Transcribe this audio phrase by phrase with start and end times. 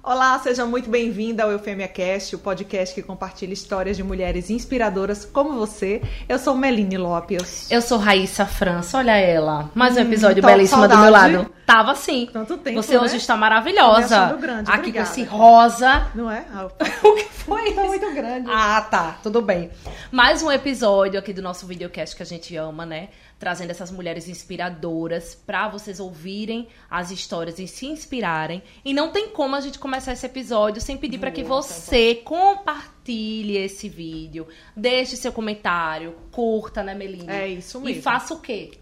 [0.00, 5.24] Olá, seja muito bem-vinda ao Eufêmia Cast, o podcast que compartilha histórias de mulheres inspiradoras
[5.24, 6.00] como você.
[6.28, 7.70] Eu sou Meline Lopes.
[7.70, 9.70] Eu sou Raíssa França, olha ela.
[9.74, 11.46] Mais um Hum, episódio tô belíssima do meu lado.
[11.66, 12.28] Tava sim.
[12.32, 13.00] Tanto tempo, Você né?
[13.00, 14.36] hoje está maravilhosa.
[14.40, 15.06] grande, Aqui obrigada.
[15.06, 16.06] com esse rosa.
[16.14, 16.44] Não é?
[16.52, 16.66] Ah,
[17.04, 18.50] O que foi tá muito grande.
[18.50, 19.16] Ah, tá.
[19.22, 19.70] Tudo bem.
[20.10, 23.08] Mais um episódio aqui do nosso videocast que a gente ama, né?
[23.42, 28.62] Trazendo essas mulheres inspiradoras pra vocês ouvirem as histórias e se inspirarem.
[28.84, 33.56] E não tem como a gente começar esse episódio sem pedir pra que você compartilhe
[33.56, 37.34] esse vídeo, deixe seu comentário, curta, né, Melina?
[37.34, 37.98] É isso mesmo.
[37.98, 38.78] E faça o quê?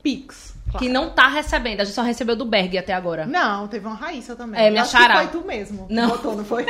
[0.00, 0.54] Pix.
[0.70, 0.78] claro.
[0.78, 1.80] Que não tá recebendo.
[1.80, 3.26] A gente só recebeu do Berg até agora.
[3.26, 4.60] Não, teve uma Raíssa também.
[4.60, 5.88] É, minha acho que foi tu mesmo.
[5.90, 6.10] Não.
[6.10, 6.64] Botou, não foi?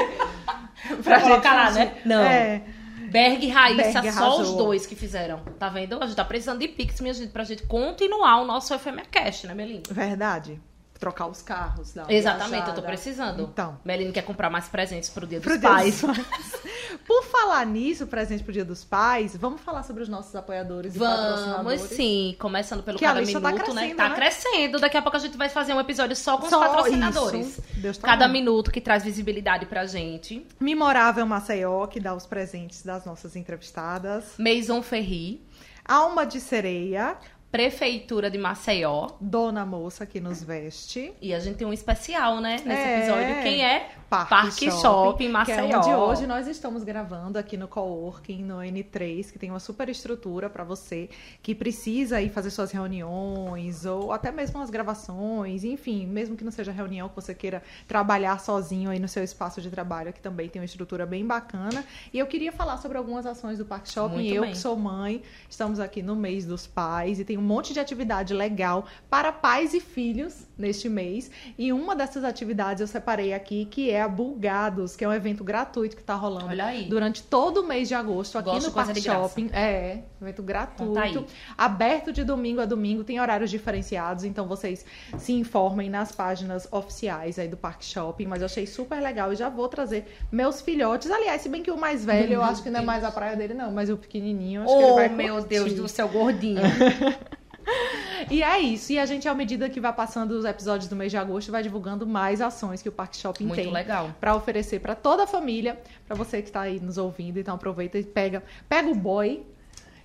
[1.05, 2.01] Pra colocar lá, né?
[2.07, 2.23] Não.
[2.23, 2.63] É.
[3.11, 5.41] Berg e Raíssa, Berg só os dois que fizeram.
[5.59, 6.03] Tá vendo?
[6.03, 9.45] A gente tá precisando de Pix, minha gente, pra gente continuar o nosso FMA Cash,
[9.45, 9.93] né, Melinda?
[9.93, 10.61] Verdade.
[11.01, 11.95] Trocar os carros.
[12.11, 12.87] Exatamente, eu tô viajada.
[12.87, 13.43] precisando.
[13.45, 13.81] Então.
[13.85, 16.03] Melinda quer comprar mais presentes pro Dia dos Pro Dia Pais.
[16.03, 16.61] dos Pais.
[17.07, 20.99] Por falar nisso, presente pro Dia dos Pais, vamos falar sobre os nossos apoiadores e
[20.99, 21.81] Vamos patrocinadores.
[21.83, 23.53] sim, começando pelo Que cada tá minuto, né?
[23.63, 24.15] crescendo, Tá né?
[24.15, 24.79] crescendo.
[24.81, 27.47] Daqui a pouco a gente vai fazer um episódio só com os Só patrocinadores.
[27.49, 27.63] isso.
[27.77, 28.33] Deus tá cada bom.
[28.33, 30.47] minuto que traz visibilidade pra gente.
[30.61, 34.35] Memorável Maceió, que dá os presentes das nossas entrevistadas.
[34.39, 35.43] Maison Ferri,
[35.85, 37.17] Alma de Sereia,
[37.51, 39.09] Prefeitura de Maceió.
[39.21, 41.13] Dona Moça, que nos veste.
[41.21, 42.57] E a gente tem um especial, né?
[42.65, 42.99] Nesse É.
[42.99, 43.43] episódio.
[43.43, 43.91] Quem é?
[44.11, 45.55] Parque, Parque Shopping, Maceió.
[45.57, 49.61] Que é onde hoje nós estamos gravando aqui no Coworking, no N3, que tem uma
[49.61, 51.09] super estrutura para você
[51.41, 56.51] que precisa ir fazer suas reuniões ou até mesmo as gravações, enfim, mesmo que não
[56.51, 60.49] seja reunião que você queira trabalhar sozinho aí no seu espaço de trabalho, que também
[60.49, 61.85] tem uma estrutura bem bacana.
[62.13, 64.15] E eu queria falar sobre algumas ações do Parque Shopping.
[64.17, 64.51] Muito eu bem.
[64.51, 68.35] que sou mãe, estamos aqui no mês dos pais e tem um monte de atividade
[68.35, 71.31] legal para pais e filhos neste mês.
[71.57, 75.45] E uma dessas atividades eu separei aqui, que é a Bulgados, que é um evento
[75.45, 76.49] gratuito que está rolando
[76.89, 79.01] durante todo o mês de agosto aqui Gosto no Parque.
[79.01, 79.51] Shopping.
[79.53, 80.93] É, evento gratuito.
[80.93, 81.27] Conta aí.
[81.57, 84.85] Aberto de domingo a domingo, tem horários diferenciados, então vocês
[85.19, 89.37] se informem nas páginas oficiais aí do Parque Shopping, mas eu achei super legal e
[89.37, 91.11] já vou trazer meus filhotes.
[91.11, 93.11] Aliás, se bem que o mais velho, eu Meu acho que não é mais a
[93.11, 95.49] praia dele não, mas o pequenininho, eu acho que ele Oh, vai meu curtir.
[95.49, 96.61] Deus do céu, gordinho.
[98.31, 98.93] E é isso.
[98.93, 101.63] E a gente, à medida que vai passando os episódios do mês de agosto, vai
[101.63, 104.11] divulgando mais ações que o Parque Shopping Muito tem legal.
[104.21, 107.39] para oferecer para toda a família, para você que está aí nos ouvindo.
[107.39, 109.43] Então aproveita e pega, pega o boy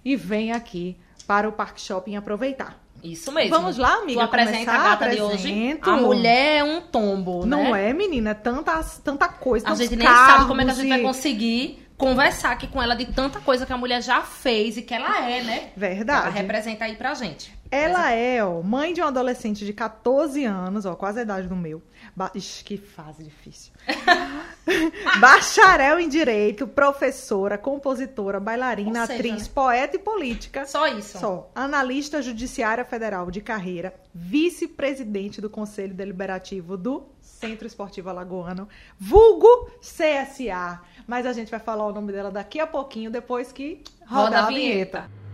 [0.03, 2.79] e vem aqui para o Parque Shopping aproveitar.
[3.03, 3.51] Isso mesmo.
[3.51, 5.49] Vamos lá, amiga, Tu apresenta a gata de hoje.
[5.49, 5.89] Apresento.
[5.89, 7.89] A mulher é um tombo, Não né?
[7.89, 8.31] é, menina?
[8.31, 9.69] É tanta, tanta coisa.
[9.69, 12.95] A gente nem sabe como é que a gente vai conseguir conversar aqui com ela
[12.95, 15.69] de tanta coisa que a mulher já fez e que ela é, né?
[15.75, 16.27] Verdade.
[16.27, 17.53] Ela representa aí pra gente.
[17.71, 21.55] Ela é, ó, mãe de um adolescente de 14 anos, ó, quase a idade do
[21.55, 21.81] meu.
[22.15, 23.73] Ba Ixi, que fase difícil.
[25.19, 29.53] Bacharel em Direito, professora, compositora, bailarina, seja, atriz, né?
[29.53, 30.65] poeta e política.
[30.65, 31.17] Só isso.
[31.17, 31.51] Só.
[31.55, 40.81] Analista judiciária federal de carreira, vice-presidente do Conselho Deliberativo do Centro Esportivo Alagoano, vulgo CSA.
[41.05, 44.37] Mas a gente vai falar o nome dela daqui a pouquinho, depois que rodar Roda
[44.39, 45.24] a a vinheta.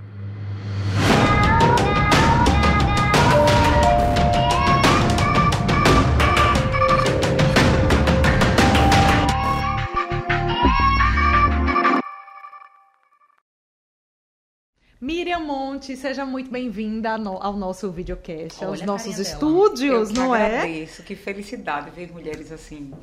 [15.02, 20.58] Miriam Monte, seja muito bem-vinda ao nosso videocast, aos Olha nossos estúdios, não é?
[20.58, 22.94] agradeço, que felicidade ver mulheres assim,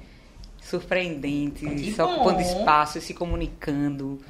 [0.63, 2.41] surpreendentes, Que ocupando bom.
[2.41, 4.21] espaço, se comunicando,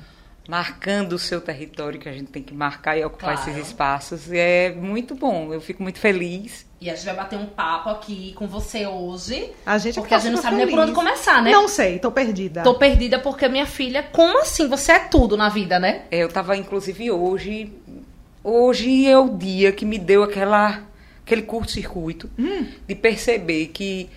[0.49, 3.51] marcando o seu território que a gente tem que marcar e ocupar Claro.
[3.51, 4.33] esses espaços.
[4.33, 6.67] É muito bom, eu fico muito feliz.
[6.81, 9.51] E a gente vai bater um papo aqui com você hoje.
[9.67, 10.97] A gente Porque a gente não sabe nem por onde feliz.
[10.97, 11.51] começar, né?
[11.51, 12.63] Não sei, tô perdida.
[12.63, 14.67] Tô perdida porque minha filha, como assim?
[14.69, 16.03] Você é tudo na vida, né?
[16.11, 17.71] É, Eu estava inclusive hoje,
[18.43, 20.83] hoje é o dia que me deu aquela
[21.27, 22.67] aquele curto-circuito Hum.
[22.87, 24.09] de perceber que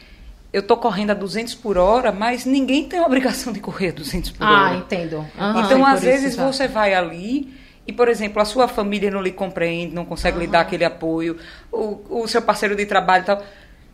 [0.53, 3.93] eu tô correndo a 200 por hora, mas ninguém tem a obrigação de correr a
[3.93, 4.75] 200 por Ah, hora.
[4.75, 5.25] entendo.
[5.39, 5.61] Aham.
[5.65, 6.45] Então, às isso vezes, já.
[6.51, 7.53] você vai ali
[7.87, 11.37] e, por exemplo, a sua família não lhe compreende, não consegue lhe dar aquele apoio,
[11.71, 13.43] o, o seu parceiro de trabalho e tal.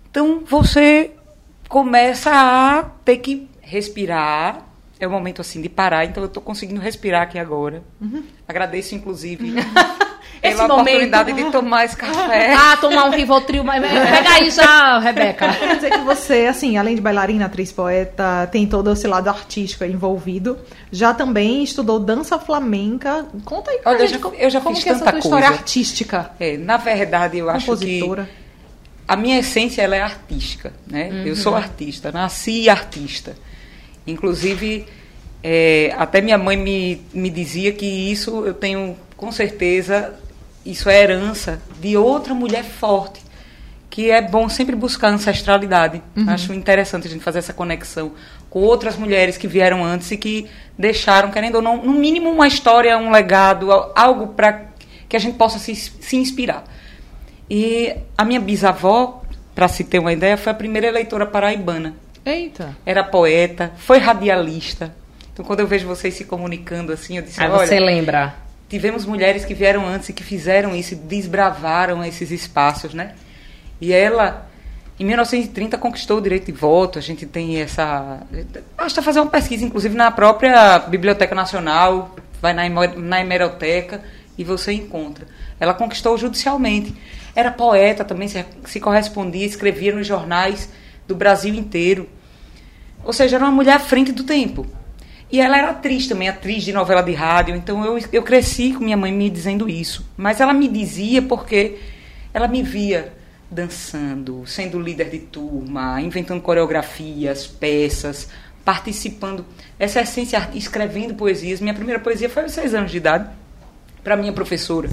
[0.09, 1.11] Então, você
[1.69, 4.65] começa a ter que respirar.
[4.99, 6.05] É o momento, assim, de parar.
[6.05, 7.83] Então, eu estou conseguindo respirar aqui agora.
[8.47, 9.53] Agradeço, inclusive,
[10.41, 12.53] Esse pela momento- oportunidade de tomar esse café.
[12.57, 15.53] Ah, tomar um Rivotril, mas pega aí já, Rebeca.
[15.53, 19.83] Quer dizer que você, assim, além de bailarina, atriz, poeta, tem todo esse lado artístico
[19.83, 20.57] envolvido.
[20.91, 23.25] Já também estudou dança flamenca.
[23.45, 24.99] Conta aí pra Olha, eu gente já- como, eu já como fiz que é essa
[25.05, 25.59] tanta tua história coisa.
[25.61, 26.31] artística.
[26.39, 28.03] É, na verdade, eu acho que
[29.07, 31.09] a minha essência ela é artística, né?
[31.11, 31.23] Uhum.
[31.27, 33.35] Eu sou artista, nasci artista.
[34.05, 34.85] Inclusive,
[35.43, 40.13] é, até minha mãe me, me dizia que isso eu tenho com certeza,
[40.71, 43.21] isso é herança de outra mulher forte,
[43.89, 46.01] que é bom sempre buscar ancestralidade.
[46.15, 46.29] Uhum.
[46.29, 48.11] Acho interessante a gente fazer essa conexão
[48.49, 50.47] com outras mulheres que vieram antes e que
[50.77, 54.65] deixaram, querendo ou não, no mínimo uma história, um legado, algo para
[55.07, 56.63] que a gente possa se, se inspirar.
[57.49, 59.23] E a minha bisavó,
[59.55, 61.95] para se ter uma ideia, foi a primeira eleitora paraibana.
[62.25, 62.75] Eita!
[62.85, 64.93] Era poeta, foi radialista.
[65.31, 67.65] Então, quando eu vejo vocês se comunicando assim, eu disse: Aí olha.
[67.65, 68.46] você lembra.
[68.69, 73.15] Tivemos mulheres que vieram antes e que fizeram isso, desbravaram esses espaços, né?
[73.79, 74.49] E ela,
[74.99, 76.99] em 1930, conquistou o direito de voto.
[76.99, 78.21] A gente tem essa.
[78.75, 82.67] Basta fazer uma pesquisa, inclusive na própria Biblioteca Nacional, vai na,
[82.97, 84.01] na hemeroteca
[84.37, 85.25] e você encontra.
[85.59, 86.93] Ela conquistou judicialmente.
[87.33, 90.69] Era poeta também, se, se correspondia, escrevia nos jornais
[91.07, 92.09] do Brasil inteiro.
[93.03, 94.65] Ou seja, era uma mulher à frente do tempo.
[95.31, 97.55] E ela era atriz também, atriz de novela de rádio.
[97.55, 100.05] Então eu, eu cresci com minha mãe me dizendo isso.
[100.15, 101.79] Mas ela me dizia porque
[102.33, 103.13] ela me via
[103.49, 108.29] dançando, sendo líder de turma, inventando coreografias, peças,
[108.63, 109.45] participando.
[109.79, 111.59] Essa essência, escrevendo poesias.
[111.59, 113.29] Minha primeira poesia foi aos seis anos de idade,
[114.03, 114.89] para minha professora.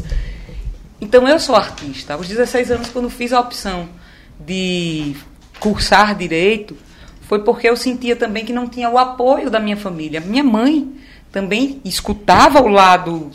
[1.00, 2.14] Então eu sou artista.
[2.14, 3.88] Aos 16 anos, quando fiz a opção
[4.38, 5.14] de
[5.60, 6.76] cursar direito,
[7.28, 10.20] foi porque eu sentia também que não tinha o apoio da minha família.
[10.20, 10.92] Minha mãe
[11.32, 13.30] também escutava o lado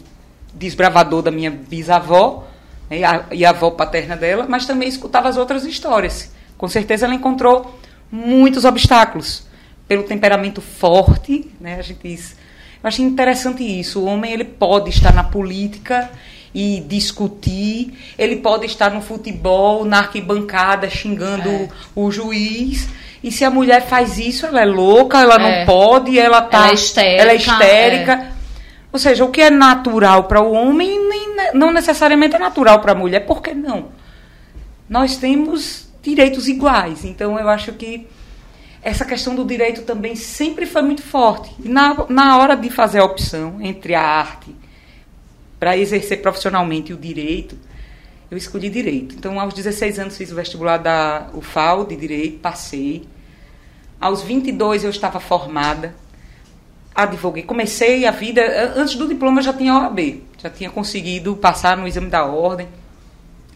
[0.54, 2.48] desbravador da minha bisavó
[2.90, 3.00] né,
[3.32, 6.32] e a avó paterna dela, mas também escutava as outras histórias.
[6.58, 7.80] Com certeza ela encontrou
[8.12, 9.48] muitos obstáculos
[9.88, 11.76] pelo temperamento forte, né?
[11.76, 12.36] A gente diz.
[12.82, 14.02] Eu achei interessante isso.
[14.02, 16.10] O homem ele pode estar na política
[16.54, 17.94] e discutir.
[18.18, 21.70] Ele pode estar no futebol, na arquibancada, xingando é.
[21.96, 22.88] o juiz.
[23.24, 25.40] E se a mulher faz isso, ela é louca, ela é.
[25.60, 26.60] não pode, ela tá.
[26.60, 27.22] Ela é histérica.
[27.22, 28.14] Ela é histérica.
[28.14, 28.32] É.
[28.92, 32.94] Ou seja, o que é natural para o homem nem, não necessariamente é natural para
[32.94, 33.26] a mulher.
[33.26, 33.90] Por que não?
[34.90, 37.06] Nós temos direitos iguais.
[37.06, 38.08] Então eu acho que
[38.82, 41.54] essa questão do direito também sempre foi muito forte.
[41.64, 44.56] E na, na hora de fazer a opção entre a arte
[45.60, 47.58] para exercer profissionalmente o direito,
[48.30, 49.16] eu escolhi direito.
[49.16, 53.08] Então, aos 16 anos, fiz o vestibular da UFAL de direito, passei.
[54.00, 55.96] Aos 22, eu estava formada,
[56.94, 57.44] advoguei.
[57.44, 61.88] Comecei a vida, antes do diploma, eu já tinha OAB, já tinha conseguido passar no
[61.88, 62.68] exame da ordem.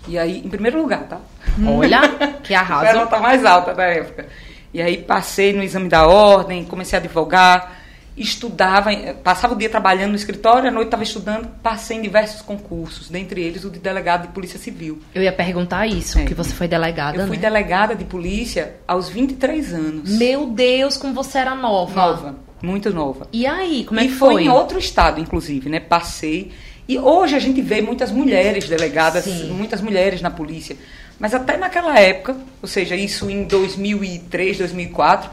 [0.07, 1.19] E aí, em primeiro lugar, tá?
[1.65, 2.01] Olha,
[2.43, 2.85] que arraso.
[2.85, 4.27] Era nota mais alta da época.
[4.73, 7.82] E aí, passei no exame da ordem, comecei a advogar
[8.15, 8.91] estudava,
[9.23, 13.41] passava o dia trabalhando no escritório, à noite estava estudando, passei em diversos concursos, dentre
[13.41, 14.99] eles o de delegado de polícia civil.
[15.15, 16.25] Eu ia perguntar isso, é.
[16.25, 17.41] que você foi delegada, Eu fui né?
[17.41, 20.17] delegada de polícia aos 23 anos.
[20.17, 21.95] Meu Deus, como você era nova.
[21.95, 23.27] Nova, muito nova.
[23.33, 24.33] E aí, como é e que foi?
[24.33, 25.79] foi em outro estado, inclusive, né?
[25.79, 26.51] Passei.
[26.87, 29.51] E hoje a gente vê muitas mulheres delegadas, Sim.
[29.51, 30.75] muitas mulheres na polícia.
[31.17, 35.31] Mas até naquela época, ou seja, isso em 2003, 2004,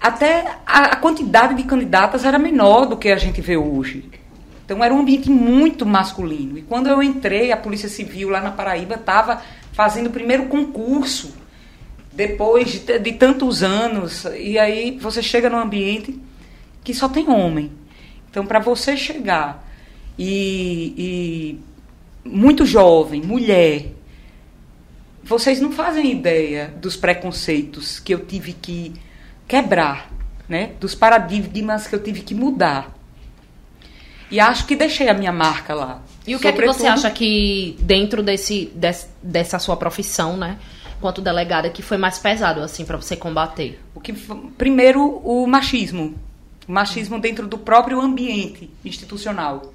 [0.00, 4.08] até a, a quantidade de candidatas era menor do que a gente vê hoje.
[4.64, 6.58] Então era um ambiente muito masculino.
[6.58, 9.40] E quando eu entrei, a Polícia Civil lá na Paraíba estava
[9.72, 11.34] fazendo o primeiro concurso,
[12.12, 14.24] depois de, de, tantos anos.
[14.36, 16.18] E aí você chega num ambiente
[16.82, 17.70] que só tem homem.
[18.28, 19.64] Então, para você chegar
[20.18, 21.58] e,
[22.24, 23.92] e muito jovem, mulher,
[25.22, 28.92] vocês não fazem ideia dos preconceitos que eu tive que
[29.46, 30.10] quebrar,
[30.48, 30.72] né?
[30.80, 32.94] Dos paradigmas que eu tive que mudar.
[34.30, 36.02] E acho que deixei a minha marca lá.
[36.26, 36.70] E o que Sobretudo...
[36.70, 40.58] é que você acha que dentro desse, desse, dessa sua profissão, né,
[41.00, 43.80] quanto delegada, que foi mais pesado assim para você combater?
[43.94, 44.12] O que
[44.58, 46.14] primeiro o machismo,
[46.66, 49.72] o machismo dentro do próprio ambiente institucional.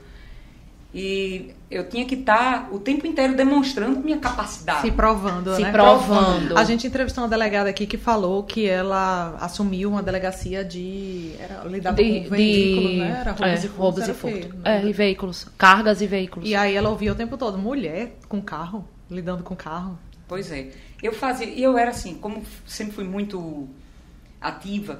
[0.93, 4.81] E eu tinha que estar o tempo inteiro demonstrando minha capacidade.
[4.81, 5.71] Se provando, Se né?
[5.71, 6.57] provando.
[6.57, 11.31] A gente entrevistou uma delegada aqui que falou que ela assumiu uma delegacia de...
[11.39, 13.17] Era, lidava de, com veículos, de, né?
[13.21, 13.77] Era roubos é, e furtos.
[13.77, 14.59] roubos e furtos.
[14.65, 15.47] É, e veículos.
[15.57, 16.49] Cargas e veículos.
[16.49, 19.97] E aí ela ouvia o tempo todo, mulher com carro, lidando com carro.
[20.27, 20.71] Pois é.
[21.01, 21.47] Eu fazia...
[21.47, 23.69] E eu era assim, como sempre fui muito
[24.41, 24.99] ativa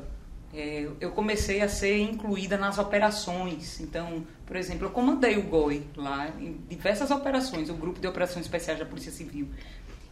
[0.53, 3.79] é, eu comecei a ser incluída nas operações.
[3.79, 8.46] Então, por exemplo, eu comandei o GOI lá em diversas operações, o Grupo de Operações
[8.46, 9.48] Especiais da Polícia Civil.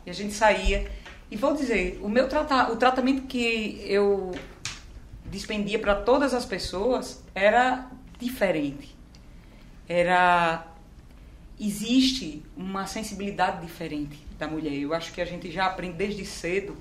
[0.05, 0.89] E a gente saía.
[1.29, 4.31] E vou dizer, o meu trata, o tratamento que eu
[5.25, 8.95] dispendia para todas as pessoas era diferente.
[9.87, 10.65] Era
[11.59, 14.73] existe uma sensibilidade diferente da mulher.
[14.73, 16.77] Eu acho que a gente já aprende desde cedo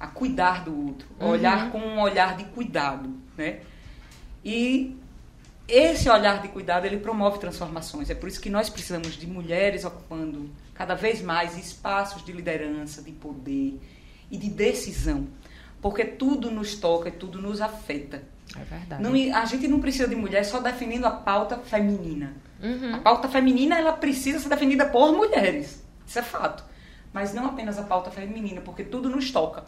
[0.00, 3.60] a cuidar do outro, a olhar com um olhar de cuidado, né?
[4.42, 4.96] E
[5.68, 8.08] esse olhar de cuidado ele promove transformações.
[8.08, 13.02] É por isso que nós precisamos de mulheres ocupando cada vez mais espaços de liderança,
[13.02, 13.78] de poder
[14.30, 15.28] e de decisão,
[15.82, 18.22] porque tudo nos toca e tudo nos afeta.
[18.56, 19.02] É verdade.
[19.02, 22.34] Não, a gente não precisa de mulher só defendendo a pauta feminina.
[22.62, 22.94] Uhum.
[22.94, 25.84] A pauta feminina ela precisa ser defendida por mulheres.
[26.06, 26.64] Isso é fato.
[27.12, 29.64] Mas não apenas a pauta feminina, porque tudo nos toca.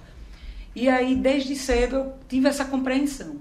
[0.75, 3.41] E aí, desde cedo, eu tive essa compreensão.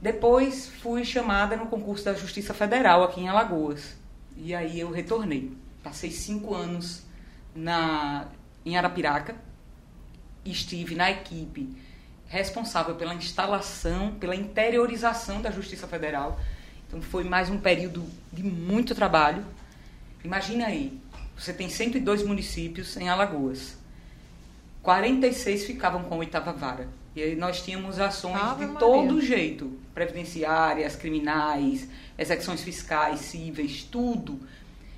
[0.00, 3.96] Depois, fui chamada no concurso da Justiça Federal aqui em Alagoas.
[4.36, 5.52] E aí, eu retornei.
[5.82, 7.02] Passei cinco anos
[7.54, 8.28] na,
[8.64, 9.36] em Arapiraca.
[10.44, 11.68] Estive na equipe
[12.26, 16.38] responsável pela instalação, pela interiorização da Justiça Federal.
[16.86, 19.44] Então, foi mais um período de muito trabalho.
[20.24, 20.98] Imagina aí,
[21.36, 23.77] você tem 102 municípios em Alagoas.
[24.88, 26.88] 46 ficavam com a oitava vara.
[27.14, 28.78] E aí nós tínhamos ações Ave de Maria.
[28.78, 29.78] todo jeito.
[29.92, 34.40] Previdenciárias, criminais, execuções fiscais, cíveis, tudo.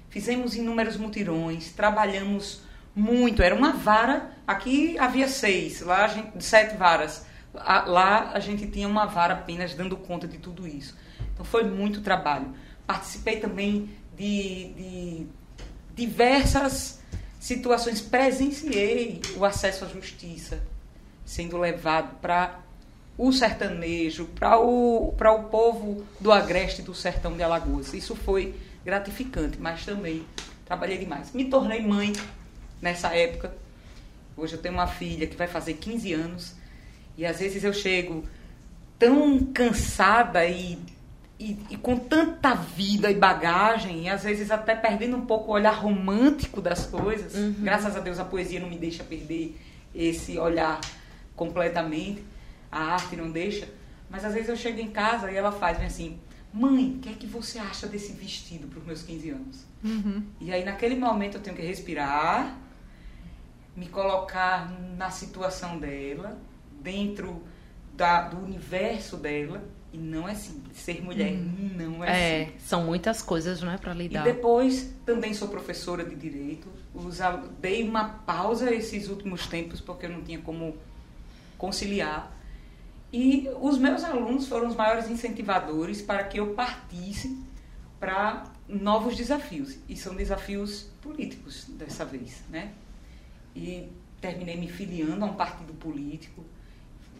[0.09, 2.63] Fizemos inúmeros mutirões, trabalhamos
[2.95, 3.43] muito.
[3.43, 7.27] Era uma vara, aqui havia seis, lá gente, sete varas.
[7.53, 10.97] Lá a gente tinha uma vara apenas dando conta de tudo isso.
[11.35, 12.55] Então foi muito trabalho.
[12.87, 15.27] Participei também de, de
[15.97, 17.01] diversas
[17.41, 20.63] situações, presenciei o acesso à justiça
[21.25, 22.61] sendo levado para
[23.17, 27.95] o sertanejo, para o, o povo do agreste do sertão de Alagoas.
[27.95, 28.55] Isso foi
[28.85, 30.25] gratificante, mas também
[30.65, 31.33] trabalhei demais.
[31.33, 32.13] Me tornei mãe
[32.81, 33.55] nessa época.
[34.37, 36.55] Hoje eu tenho uma filha que vai fazer 15 anos
[37.17, 38.25] e às vezes eu chego
[38.99, 40.79] tão cansada e,
[41.41, 45.55] e, e com tanta vida e bagagem, e às vezes até perdendo um pouco o
[45.55, 47.35] olhar romântico das coisas.
[47.61, 49.59] Graças a Deus a poesia não me deixa perder
[49.95, 50.79] esse olhar
[51.35, 52.23] completamente,
[52.71, 53.67] a arte não deixa.
[54.11, 56.19] Mas às vezes eu chego em casa e ela faz assim:
[56.53, 59.65] Mãe, o que é que você acha desse vestido para os meus 15 anos?
[60.43, 62.55] E aí naquele momento eu tenho que respirar,
[63.75, 66.37] me colocar na situação dela,
[66.83, 67.43] dentro
[67.95, 69.65] da, do universo dela.
[69.93, 70.77] E não é simples.
[70.79, 71.33] Ser mulher
[71.77, 72.11] não é,
[72.43, 72.63] É, simples.
[72.63, 74.23] são muitas coisas, não é, pra E lidar.
[74.25, 76.69] depois também sou professora de direito.
[77.21, 80.77] Al- dei uma pausa esses últimos tempos porque eu não tinha como
[81.59, 82.37] conciliar.
[83.13, 87.37] E os meus alunos foram os maiores incentivadores para que eu partisse
[87.99, 89.77] para novos desafios.
[89.89, 92.71] E são desafios políticos dessa vez, né?
[93.57, 93.89] E
[94.21, 96.45] terminei me filiando a um partido político.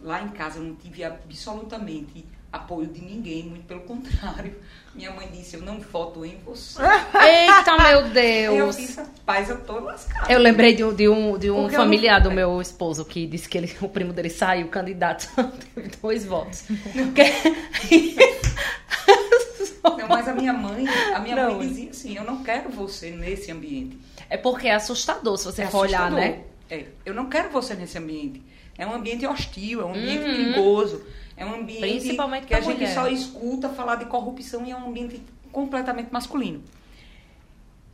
[0.01, 4.55] Lá em casa eu não tive absolutamente apoio de ninguém, muito pelo contrário.
[4.93, 6.81] Minha mãe disse: Eu não voto em você.
[6.83, 8.75] Eita, meu Eu Deus!
[8.75, 10.31] disse: Rapaz, eu tô lascada.
[10.31, 13.05] Eu lembrei de, um- de um, de um Porque eu não- familiar do meu esposo
[13.05, 15.29] que disse que ele- o primo dele saiu candidato,
[15.73, 16.63] teve dois votos.
[19.83, 21.55] Não, mas a minha mãe, a minha Não.
[21.57, 23.97] mãe dizia assim: Eu não quero você nesse ambiente.
[24.29, 26.19] É porque é assustador se você É for olhar, assustador.
[26.19, 26.41] né?
[26.69, 28.41] É, eu não quero você nesse ambiente.
[28.77, 30.35] É um ambiente hostil, é um ambiente Uhum.
[30.35, 31.03] perigoso.
[31.41, 32.93] É um ambiente Principalmente que a pra gente mulher.
[32.93, 35.19] só escuta falar de corrupção e é um ambiente
[35.51, 36.63] completamente masculino.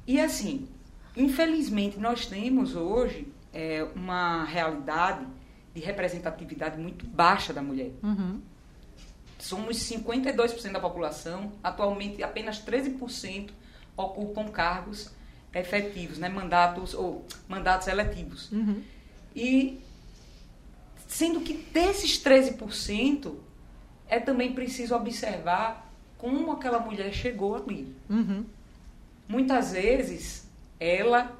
[0.06, 0.68] E assim,
[1.16, 5.25] infelizmente, nós temos hoje é, uma realidade
[5.74, 7.92] de representatividade muito baixa da mulher.
[8.04, 8.42] Uhum.
[9.39, 13.51] Somos 52% da população, atualmente apenas 13%
[13.96, 15.10] ocupam cargos
[15.54, 18.51] efetivos, né, mandatos ou mandatos eletivos.
[18.51, 18.82] Uhum.
[19.34, 19.80] E
[21.08, 23.34] sendo que desses 13%
[24.08, 27.96] é também preciso observar como aquela mulher chegou ali.
[28.10, 28.46] Uhum.
[29.28, 30.48] Muitas vezes
[30.80, 31.36] ela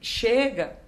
[0.00, 0.78] chega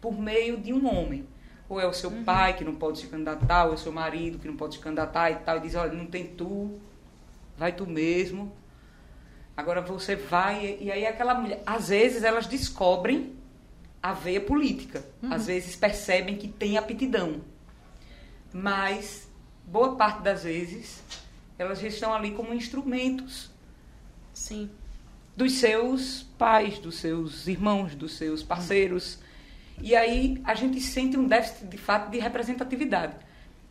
[0.00, 1.26] por meio de um homem.
[1.68, 4.38] Ou é o seu pai que não pode se candidatar, ou é o seu marido
[4.38, 6.78] que não pode se candidatar e tal, e diz, olha, não tem tu,
[7.56, 8.52] vai tu mesmo.
[9.56, 13.34] Agora você vai, e aí aquela mulher, às vezes elas descobrem
[14.02, 17.40] a veia política, às vezes percebem que tem aptidão.
[18.54, 19.28] Mas
[19.66, 21.02] boa parte das vezes
[21.58, 23.50] elas estão ali como instrumentos
[24.32, 24.70] Sim.
[25.36, 29.18] dos seus pais, dos seus irmãos, dos seus parceiros.
[29.80, 33.16] E aí a gente sente um déficit de fato de representatividade.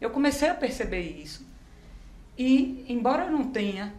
[0.01, 1.47] Eu comecei a perceber isso.
[2.37, 3.93] E embora eu não tenha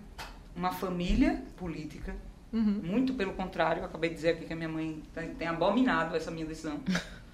[0.54, 2.14] uma família política,
[2.52, 2.82] Uhum.
[2.84, 5.02] muito pelo contrário, eu acabei de dizer aqui que a minha mãe
[5.36, 6.78] tem, abominado essa minha decisão.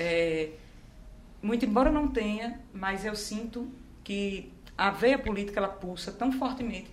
[0.00, 0.50] É,
[1.42, 3.70] muito embora não tenha, mas eu sinto
[4.02, 6.90] que a veia política ela pulsa tão fortemente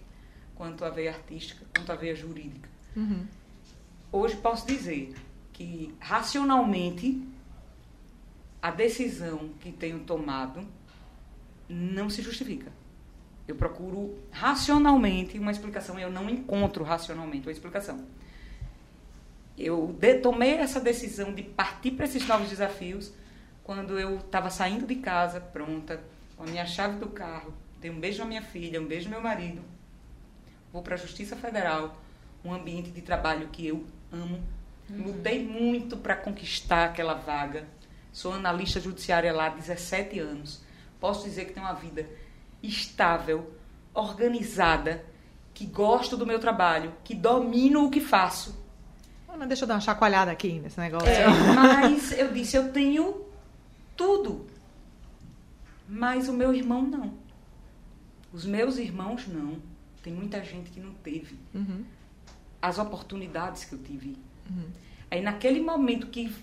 [0.56, 2.70] quanto a veia artística, quanto a veia jurídica.
[2.96, 3.26] Uhum.
[4.10, 5.14] hoje posso dizer
[5.52, 7.22] que racionalmente
[8.62, 10.66] a decisão que tenho tomado
[11.68, 12.72] não se justifica.
[13.48, 18.06] Eu procuro racionalmente uma explicação eu não encontro racionalmente uma explicação.
[19.58, 23.14] Eu de, tomei essa decisão de partir para esses novos desafios
[23.66, 26.00] quando eu estava saindo de casa, pronta,
[26.38, 29.12] com a minha chave do carro, dei um beijo à minha filha, um beijo ao
[29.12, 29.62] meu marido,
[30.72, 31.98] vou para a Justiça Federal,
[32.44, 34.40] um ambiente de trabalho que eu amo.
[34.88, 35.08] Uhum.
[35.08, 37.66] Lutei muito para conquistar aquela vaga.
[38.14, 40.62] Sou analista judiciária lá há 17 anos.
[41.00, 42.08] Posso dizer que tenho uma vida
[42.62, 43.52] estável,
[43.96, 45.04] organizada,
[45.56, 48.64] que gosto do meu trabalho, que domino o que faço.
[49.28, 51.10] Não, deixa eu dar uma chacoalhada aqui nesse negócio.
[51.10, 53.25] É, mas eu disse, eu tenho
[53.96, 54.48] tudo.
[55.88, 57.14] Mas o meu irmão não.
[58.34, 59.58] Os meus irmãos não.
[60.02, 61.38] Tem muita gente que não teve.
[61.54, 61.84] Uhum.
[62.62, 64.18] As oportunidades que eu tive.
[64.50, 64.68] Uhum.
[65.10, 66.34] Aí naquele momento que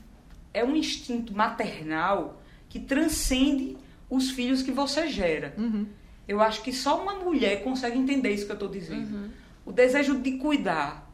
[0.55, 3.77] é um instinto maternal que transcende
[4.09, 5.55] os filhos que você gera.
[5.59, 5.87] Uhum.
[6.27, 9.15] Eu acho que só uma mulher consegue entender isso que eu estou dizendo.
[9.15, 9.31] Uhum.
[9.65, 11.11] O desejo de cuidar,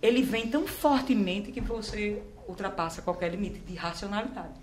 [0.00, 4.54] ele vem tão fortemente que você ultrapassa qualquer limite de racionalidade.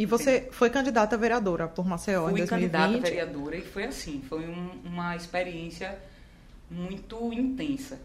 [0.00, 0.46] E você Sim.
[0.50, 2.48] foi candidata a vereadora por Maceió Fui em 2020?
[2.48, 5.98] Fui candidata a vereadora e foi assim, foi um, uma experiência
[6.70, 8.00] muito intensa.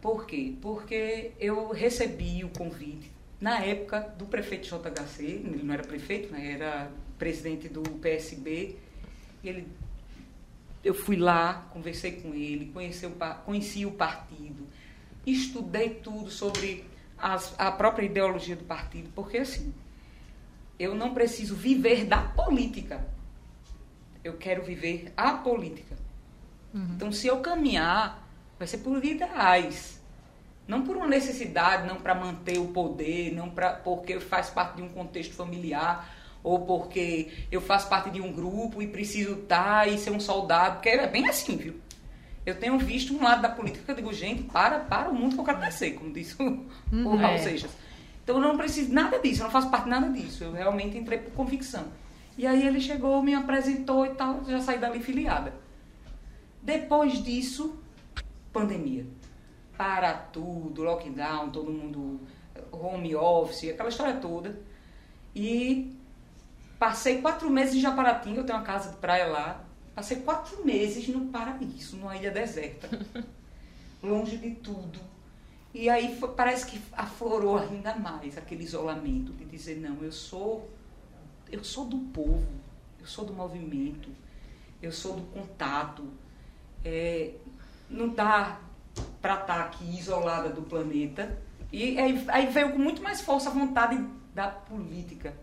[0.00, 0.54] Por quê?
[0.62, 3.10] Porque eu recebi o convite
[3.40, 8.76] na época do prefeito JHC, ele não era prefeito, né, era presidente do PSB,
[9.42, 9.66] ele,
[10.84, 14.64] eu fui lá, conversei com ele, conheci o, conheci o partido,
[15.26, 16.84] estudei tudo sobre
[17.18, 19.74] as, a própria ideologia do partido, porque assim,
[20.78, 23.06] eu não preciso viver da política.
[24.22, 25.96] Eu quero viver a política.
[26.72, 26.88] Uhum.
[26.94, 28.26] Então, se eu caminhar,
[28.58, 30.02] vai ser por ideais.
[30.66, 34.82] Não por uma necessidade, não para manter o poder, não pra, porque faz parte de
[34.82, 36.10] um contexto familiar,
[36.42, 40.76] ou porque eu faço parte de um grupo e preciso estar e ser um soldado,
[40.76, 41.74] porque é bem assim, viu?
[42.46, 45.34] Eu tenho visto um lado da política que eu digo, gente, para, para o mundo
[45.34, 47.38] que eu quero crescer, como disse o, uhum, o Raul é.
[47.38, 47.70] Seixas.
[48.24, 50.42] Então eu não preciso nada disso, eu não faço parte de nada disso.
[50.42, 51.84] Eu realmente entrei por convicção.
[52.36, 55.54] E aí ele chegou, me apresentou e tal, já saí dali filiada.
[56.60, 57.78] Depois disso,
[58.52, 59.06] pandemia.
[59.76, 62.20] Para tudo, lockdown, todo mundo
[62.72, 64.58] home office, aquela história toda.
[65.34, 65.94] E
[66.84, 69.64] Passei quatro meses em Japaratinga, eu tenho uma casa de praia lá.
[69.94, 72.88] Passei quatro meses no paraíso, numa ilha deserta.
[74.02, 75.00] longe de tudo.
[75.74, 80.70] E aí foi, parece que aflorou ainda mais aquele isolamento de dizer, não, eu sou
[81.50, 82.46] eu sou do povo,
[82.98, 84.08] eu sou do movimento,
[84.80, 86.04] eu sou do contato.
[86.84, 87.34] É,
[87.90, 88.60] não dá
[89.20, 91.38] para estar tá aqui isolada do planeta.
[91.72, 94.02] E aí, aí veio com muito mais força a vontade
[94.34, 95.34] da política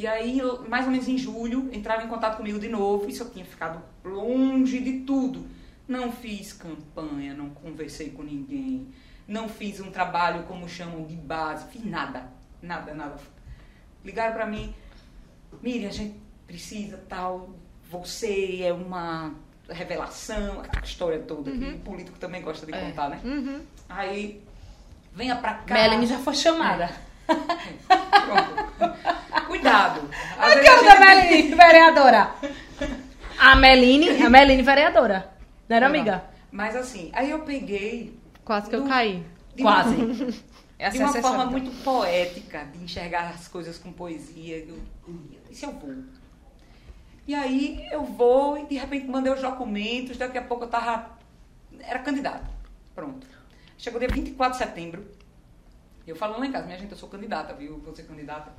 [0.00, 3.06] e aí, mais ou menos em julho, entraram em contato comigo de novo.
[3.06, 5.46] Isso eu tinha ficado longe de tudo.
[5.86, 8.88] Não fiz campanha, não conversei com ninguém,
[9.30, 12.24] não fiz um trabalho como chamam de base, fiz nada,
[12.60, 13.14] nada, nada.
[14.04, 14.74] Ligaram para mim,
[15.62, 16.16] Miriam, a gente
[16.48, 17.50] precisa tal,
[17.88, 19.32] você é uma
[19.68, 21.60] revelação, aquela história toda, uhum.
[21.60, 22.80] que o político também gosta de é.
[22.80, 23.20] contar, né?
[23.22, 23.60] Uhum.
[23.88, 24.42] Aí,
[25.14, 25.74] venha pra cá.
[25.74, 26.90] Melanie já foi chamada.
[27.26, 29.46] Pronto.
[29.46, 30.10] Cuidado.
[30.38, 32.34] Às Aqui é da Meline, vereadora.
[33.38, 35.30] A Meline, a Meline vereadora.
[35.68, 36.24] Não era amiga?
[36.50, 38.19] Mas assim, aí eu peguei.
[38.50, 39.24] Quase que do, eu caí.
[39.62, 39.94] Quase.
[40.80, 44.56] Uma, de é uma forma muito poética de enxergar as coisas com poesia.
[44.56, 44.76] Eu,
[45.48, 45.94] disse, eu vou.
[47.28, 51.18] E aí eu vou e de repente mandei os documentos, daqui a pouco eu tava.
[51.78, 52.50] Era candidato.
[52.92, 53.24] Pronto.
[53.78, 55.06] Chegou dia 24 de setembro.
[56.04, 57.78] Eu falando lá em casa, minha gente, eu sou candidata, viu?
[57.78, 58.52] Vou ser candidata.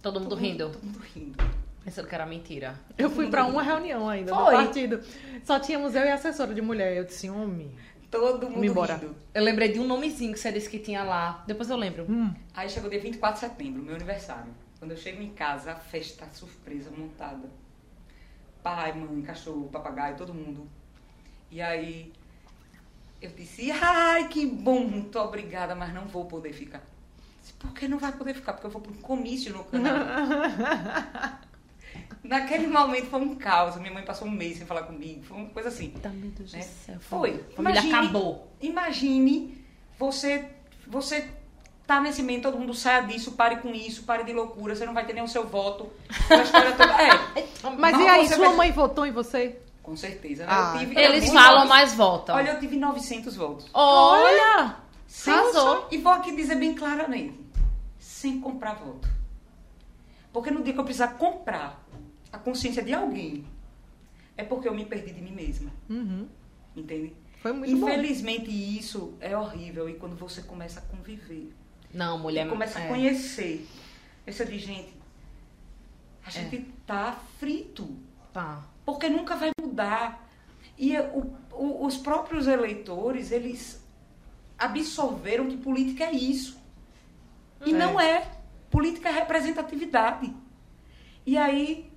[0.00, 0.70] Todo mundo todo rindo?
[0.70, 1.44] Todo mundo rindo.
[1.84, 2.80] Pensando que era mentira.
[2.96, 4.56] Eu fui para uma reunião ainda Foi.
[4.56, 5.00] no partido.
[5.44, 6.96] Só tínhamos eu e a assessora de mulher.
[6.96, 7.72] Eu disse, homem.
[8.12, 8.96] Todo mundo embora.
[8.96, 9.16] rindo.
[9.32, 11.42] Eu lembrei de um nomezinho que você disse que tinha lá.
[11.46, 12.04] Depois eu lembro.
[12.06, 12.32] Hum.
[12.54, 14.52] Aí chegou dia 24 de setembro, meu aniversário.
[14.78, 17.48] Quando eu chego em casa, a festa surpresa montada.
[18.62, 20.68] Pai, mãe, cachorro, papagaio, todo mundo.
[21.50, 22.12] E aí
[23.20, 26.82] eu disse, ai, que bom, muito obrigada, mas não vou poder ficar.
[27.40, 28.52] Disse, Por que não vai poder ficar?
[28.52, 31.40] Porque eu vou para um comício no Canadá.
[32.22, 33.76] Naquele momento foi um caos.
[33.76, 35.22] Minha mãe passou um mês sem falar comigo.
[35.24, 35.90] Foi uma coisa assim.
[35.90, 36.60] Tá, meu Deus né?
[36.60, 36.96] do céu.
[37.00, 37.44] Foi.
[37.56, 38.52] Família imagine, acabou.
[38.60, 39.64] Imagine
[39.98, 40.48] você,
[40.86, 41.28] você
[41.86, 44.94] tá nesse meio, todo mundo saia disso, pare com isso, pare de loucura, você não
[44.94, 45.92] vai ter nem o seu voto.
[46.30, 47.44] É.
[47.78, 48.56] Mas e aí, sua vai...
[48.56, 49.58] mãe votou em você?
[49.82, 50.44] Com certeza.
[50.46, 50.52] Né?
[50.52, 50.76] Ah.
[50.78, 52.36] Tive, Eles falam, mais votam.
[52.36, 53.68] Olha, eu tive 900 votos.
[53.74, 54.76] Olha!
[55.08, 55.34] Sem.
[55.90, 57.38] E vou aqui dizer bem claramente:
[57.98, 59.08] sem comprar voto.
[60.32, 61.81] Porque no dia que eu precisar comprar
[62.32, 63.44] a consciência de alguém,
[64.36, 65.70] é porque eu me perdi de mim mesma.
[65.88, 66.26] Uhum.
[66.74, 67.12] Entende?
[67.40, 67.88] Foi muito bom.
[67.88, 69.88] Infelizmente, isso é horrível.
[69.88, 71.52] E quando você começa a conviver,
[71.92, 72.48] Não, mulher.
[72.48, 72.84] começa é.
[72.84, 73.66] a conhecer,
[74.26, 74.94] essa de gente,
[76.24, 77.96] a gente tá frito.
[78.32, 78.64] Tá.
[78.86, 80.26] Porque nunca vai mudar.
[80.78, 83.84] E o- o- os próprios eleitores, eles
[84.58, 86.58] absorveram que política é isso.
[87.66, 87.76] E É.
[87.76, 88.30] não é.
[88.70, 90.34] Política é representatividade.
[91.26, 91.91] E aí,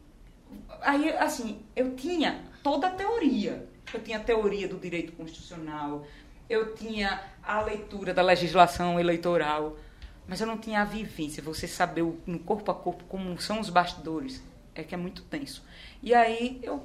[0.86, 3.68] aí, assim, eu tinha toda a teoria.
[3.94, 6.06] Eu tinha a teoria do direito constitucional,
[6.50, 9.78] eu tinha a leitura da legislação eleitoral,
[10.28, 13.60] mas eu não tinha a vivência, você saber o- no corpo a corpo como são
[13.60, 14.42] os bastidores,
[14.74, 15.64] é que é muito tenso.
[16.02, 16.84] E aí eu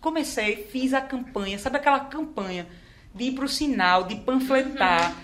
[0.00, 2.66] comecei, fiz a campanha, sabe aquela campanha
[3.14, 5.14] de ir pro sinal, de panfletar.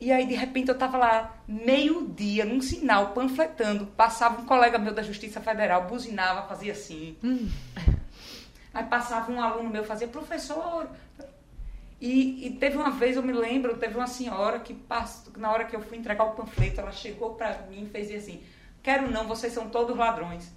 [0.00, 3.86] E aí, de repente, eu tava lá, meio-dia, num sinal, panfletando.
[3.86, 7.18] Passava um colega meu da Justiça Federal, buzinava, fazia assim.
[8.72, 10.88] Aí passava um aluno meu, fazia, professor.
[12.00, 15.66] E, e teve uma vez, eu me lembro, teve uma senhora que, passou, na hora
[15.66, 18.42] que eu fui entregar o panfleto, ela chegou pra mim e fez assim:
[18.82, 20.50] Quero não, vocês são todos ladrões.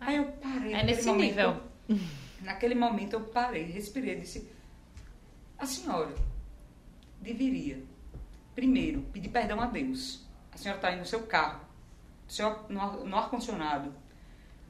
[0.00, 0.72] Aí eu parei.
[0.72, 1.60] É nesse momento, nível.
[2.40, 4.48] Naquele momento eu parei, respirei, disse:
[5.58, 6.14] A senhora
[7.20, 7.82] deveria,
[8.54, 10.22] primeiro, pedir perdão a Deus.
[10.52, 11.60] A senhora está aí no seu carro,
[12.68, 13.92] no ar-condicionado,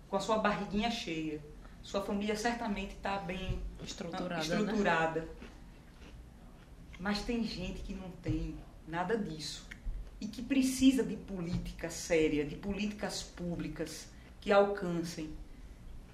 [0.08, 1.40] com a sua barriguinha cheia.
[1.82, 4.40] Sua família certamente está bem Estruturada, né?
[4.40, 5.28] estruturada.
[7.00, 9.66] Mas tem gente que não tem nada disso.
[10.20, 14.08] E que precisa de política séria, de políticas públicas
[14.40, 15.34] que alcancem.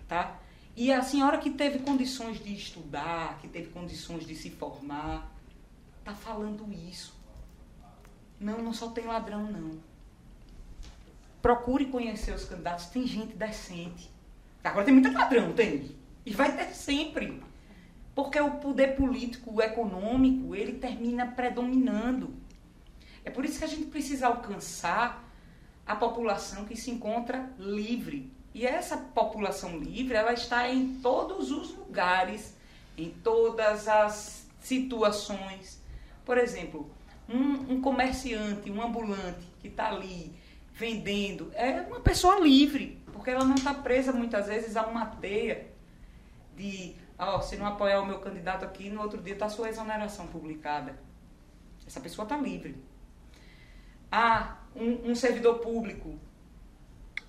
[0.09, 0.40] Tá?
[0.74, 5.31] E a senhora que teve condições de estudar, que teve condições de se formar,
[6.04, 7.17] tá falando isso.
[8.40, 9.79] Não, não só tem ladrão, não.
[11.42, 12.87] Procure conhecer os candidatos.
[12.87, 14.11] Tem gente decente.
[14.62, 15.96] Agora tem muito ladrão, tem.
[16.24, 17.42] E vai ter sempre.
[18.14, 22.35] Porque o poder político, o econômico, ele termina predominando.
[23.24, 25.24] É por isso que a gente precisa alcançar
[25.87, 28.33] a população que se encontra livre.
[28.53, 32.57] E essa população livre, ela está em todos os lugares,
[32.96, 35.81] em todas as situações.
[36.24, 36.90] Por exemplo,
[37.28, 40.34] um, um comerciante, um ambulante que está ali
[40.72, 45.68] vendendo, é uma pessoa livre, porque ela não está presa muitas vezes a uma teia
[46.56, 49.68] de, ó, se não apoiar o meu candidato aqui, no outro dia está a sua
[49.68, 50.98] exoneração publicada.
[51.86, 52.76] Essa pessoa está livre.
[54.10, 56.18] Ah, um, um servidor público,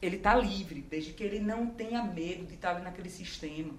[0.02, 3.74] ele está livre, desde que ele não tenha medo de estar ali naquele sistema,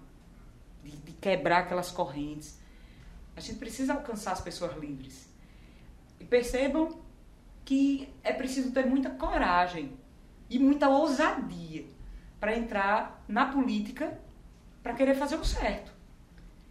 [0.83, 2.59] de, de quebrar aquelas correntes.
[3.37, 5.30] A gente precisa alcançar as pessoas livres.
[6.21, 7.01] E percebam
[7.65, 9.93] que é preciso ter muita coragem
[10.49, 11.85] e muita ousadia
[12.39, 14.19] para entrar na política
[14.83, 15.93] para querer fazer o certo.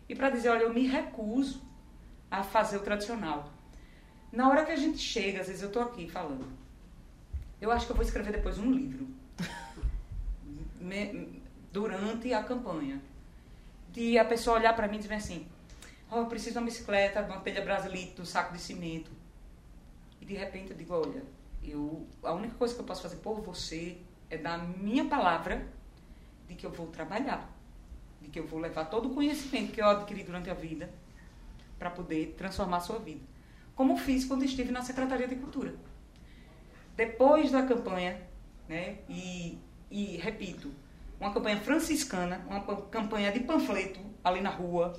[0.07, 1.61] E para dizer, olha, eu me recuso
[2.29, 3.51] a fazer o tradicional.
[4.31, 6.47] Na hora que a gente chega, às vezes eu estou aqui falando,
[7.61, 9.07] eu acho que eu vou escrever depois um livro.
[10.79, 13.01] Me- durante a campanha.
[13.91, 15.47] De a pessoa olhar para mim e dizer assim,
[16.11, 19.11] oh, eu preciso de uma bicicleta, de uma telha brasilite, de um saco de cimento.
[20.29, 21.23] De repente eu digo, olha,
[21.63, 23.97] eu, a única coisa que eu posso fazer por você
[24.29, 25.67] é dar a minha palavra
[26.47, 27.51] de que eu vou trabalhar,
[28.21, 30.87] de que eu vou levar todo o conhecimento que eu adquiri durante a vida
[31.79, 33.21] para poder transformar a sua vida.
[33.75, 35.73] Como fiz quando estive na Secretaria de Cultura.
[36.95, 38.21] Depois da campanha,
[38.67, 39.57] né, e,
[39.89, 40.71] e repito,
[41.19, 44.93] uma campanha franciscana, uma pa- campanha de panfleto ali na rua,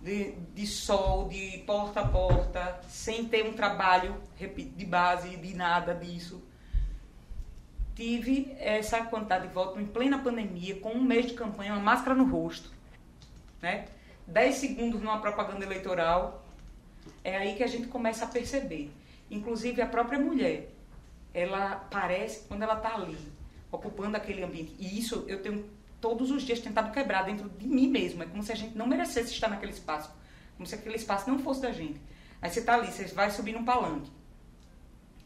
[0.00, 5.94] de, de sol, de porta a porta, sem ter um trabalho, de base, de nada
[5.94, 6.42] disso.
[7.94, 12.14] Tive essa quantidade de votos em plena pandemia, com um mês de campanha, uma máscara
[12.14, 12.70] no rosto,
[13.60, 13.86] né?
[14.26, 16.44] 10 segundos numa propaganda eleitoral,
[17.24, 18.90] é aí que a gente começa a perceber.
[19.30, 20.70] Inclusive a própria mulher,
[21.34, 23.18] ela parece, quando ela está ali,
[23.72, 25.68] ocupando aquele ambiente, e isso eu tenho
[26.00, 28.86] todos os dias tentado quebrar dentro de mim mesmo, é como se a gente não
[28.86, 30.10] merecesse estar naquele espaço,
[30.56, 32.00] como se aquele espaço não fosse da gente.
[32.40, 34.10] Aí você está ali, você vai subir num palanque.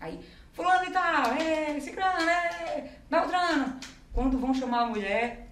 [0.01, 0.19] Aí,
[0.53, 3.79] fulano e tal, é, ciclano, é, beltrano.
[4.13, 5.49] Quando vão chamar a mulher,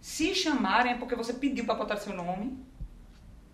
[0.00, 2.58] se chamarem é porque você pediu para botar seu nome,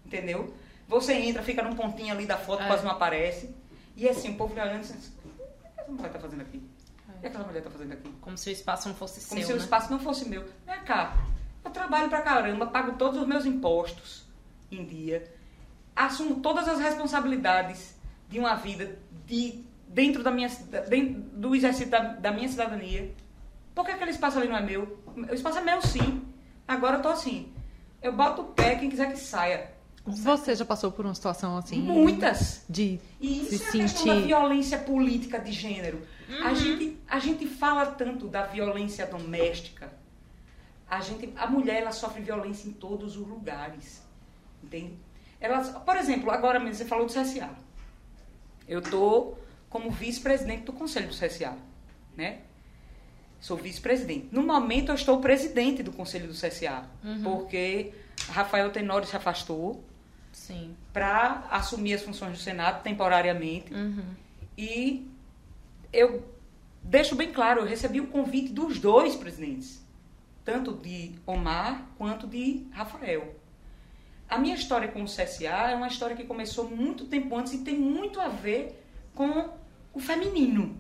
[0.05, 0.55] entendeu?
[0.89, 2.67] Você entra, fica num pontinho ali da foto, É.
[2.67, 3.55] quase não aparece.
[3.97, 6.63] E assim, o povo olhando e assim, o que essa mulher tá fazendo aqui?
[7.17, 8.13] O que aquela mulher tá fazendo aqui?
[8.21, 9.63] Como se o espaço não fosse Como seu, se o né?
[9.63, 10.45] espaço não fosse meu.
[10.67, 11.17] Vem cá,
[11.65, 14.25] eu trabalho pra caramba, pago todos os meus impostos
[14.71, 15.33] em dia,
[15.95, 17.95] assumo todas as responsabilidades
[18.29, 20.49] de uma vida de, dentro, da minha,
[20.89, 23.15] dentro do exercício da, da minha cidadania.
[23.75, 24.99] Por que aquele espaço ali não é meu?
[25.15, 26.23] O espaço é meu sim.
[26.67, 27.53] Agora eu tô assim.
[28.03, 29.71] Eu boto o pé, quem quiser que saia.
[30.05, 31.81] Você já passou por uma situação assim?
[31.83, 32.65] Muitas.
[32.69, 34.27] De E se isso é a questão da sentir.
[34.27, 36.01] violência política de gênero.
[36.45, 39.93] A, gente, a gente fala tanto da violência doméstica.
[40.89, 44.03] A, gente, a mulher ela sofre violência em todos os lugares.
[44.63, 44.95] Entende?
[45.41, 47.51] Elas, por exemplo, agora mesmo você falou do CSA.
[48.67, 49.39] Eu estou
[49.69, 51.57] como vice-presidente do conselho do CSA.
[52.17, 52.41] Né?
[53.41, 54.29] Sou vice-presidente.
[54.33, 56.85] No momento, eu estou presidente do conselho do CSA.
[57.23, 57.93] Porque
[58.29, 59.85] Rafael Tenório se afastou
[60.33, 60.75] Sim.
[60.93, 63.73] para assumir as funções do Senado temporariamente.
[63.73, 64.15] Uhum.
[64.57, 65.09] E
[65.93, 66.36] eu
[66.87, 69.85] deixo bem claro, eu recebi o convite dos dois presidentes,
[70.45, 73.35] tanto de Omar quanto de Rafael.
[74.29, 77.59] A minha história com o CSA é uma história que começou muito tempo antes e
[77.59, 78.83] tem muito a ver
[79.15, 79.51] com
[79.93, 80.77] o feminino.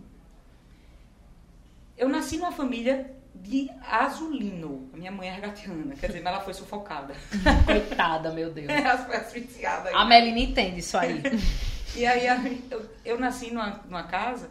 [1.96, 4.88] Eu nasci numa família de azulino.
[4.92, 7.14] A minha mãe é regatiana, quer dizer, mas ela foi sufocada.
[7.64, 8.68] Coitada, meu Deus.
[8.70, 9.90] ela foi asfixiada.
[9.96, 11.22] A Melina entende isso aí.
[11.94, 12.26] E aí
[12.70, 14.50] eu, eu nasci numa, numa casa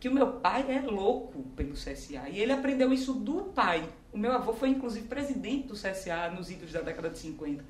[0.00, 2.28] que o meu pai é louco pelo CSA.
[2.30, 3.86] E ele aprendeu isso do pai.
[4.12, 7.62] O meu avô foi, inclusive, presidente do CSA nos idos da década de 50.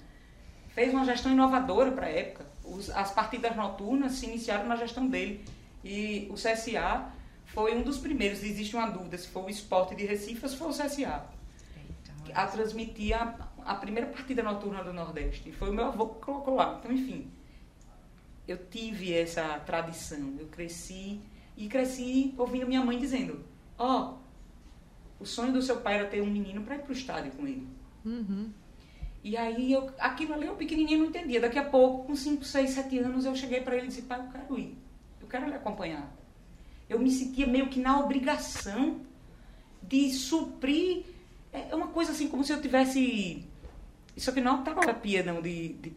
[0.69, 2.47] Fez uma gestão inovadora para a época.
[2.65, 5.45] Os- as partidas noturnas se iniciaram na gestão dele.
[5.85, 7.11] E o CSA
[7.47, 8.45] foi um dos primeiros.
[8.45, 11.25] Existe uma dúvida se foi o esporte de Recife ou se foi o CSA
[12.33, 15.49] a transmitir a, a primeira partida noturna do Nordeste.
[15.49, 16.77] E foi o meu avô que colocou lá.
[16.79, 17.29] Então, enfim,
[18.47, 20.35] eu tive essa tradição.
[20.39, 21.21] Eu cresci
[21.61, 23.45] e cresci ouvindo minha mãe dizendo:
[23.77, 24.15] Ó,
[25.21, 27.47] o sonho do seu pai era ter um menino para ir para o estádio com
[27.47, 27.69] ele.
[28.03, 28.51] Uhum.
[29.23, 31.39] E aí, eu, aquilo ali eu pequenininho não entendia.
[31.39, 34.19] Daqui a pouco, com 5, 6, 7 anos, eu cheguei para ele e disse: pai,
[34.19, 34.79] eu quero ir.
[35.21, 36.11] Eu quero lhe acompanhar.
[36.89, 39.03] Eu me sentia meio que na obrigação
[39.83, 41.05] de suprir.
[41.53, 43.47] É é uma coisa assim, como se eu tivesse.
[44.17, 45.93] Isso aqui não é uma terapia, não, de, de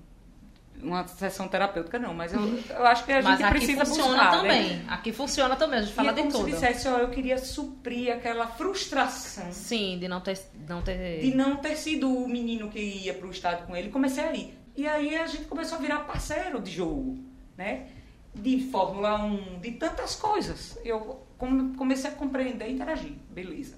[0.84, 2.14] uma sessão terapêutica, não.
[2.14, 4.32] Mas eu, eu acho que a Mas gente precisa funciona buscar.
[4.32, 4.38] né?
[4.42, 4.82] também.
[4.88, 6.46] Aqui funciona também, a gente fala e é de como tudo.
[6.46, 10.38] se dissesse, ó, eu queria suprir aquela frustração Sim, de não ter.
[10.68, 11.22] Não ter...
[11.22, 14.58] de não ter sido o menino que ia pro estádio com ele, comecei a ir.
[14.76, 17.18] E aí a gente começou a virar parceiro de jogo,
[17.58, 17.88] né?
[18.36, 20.78] De Fórmula 1, de tantas coisas.
[20.84, 23.78] Eu come- comecei a compreender e interagir, beleza.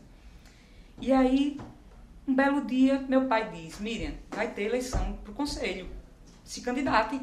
[1.02, 1.60] E aí,
[2.26, 5.90] um belo dia, meu pai diz, Miriam, vai ter eleição pro conselho.
[6.46, 7.20] Se candidate.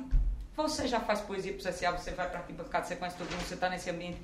[0.55, 3.57] Você já faz poesia pro CSA, você vai pra arquibancada, você conhece todo mundo, você
[3.57, 4.21] tá nesse ambiente.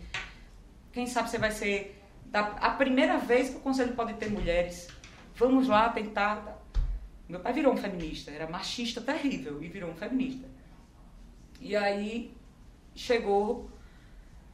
[0.93, 4.89] Quem sabe você vai ser da- a primeira vez que o conselho pode ter mulheres.
[5.37, 6.59] Vamos lá tentar.
[7.27, 10.47] Meu pai virou um feminista, era machista terrível e virou um feminista.
[11.61, 12.37] E aí
[12.95, 13.71] chegou,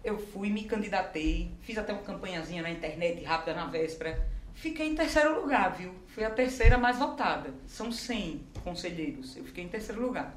[0.04, 4.28] eu fui, me candidatei, fiz até uma campanhazinha na internet rápida na véspera.
[4.54, 5.94] Fiquei em terceiro lugar, viu?
[6.06, 7.52] Fui a terceira mais votada.
[7.66, 9.36] São 100 conselheiros.
[9.36, 10.34] Eu fiquei em terceiro lugar.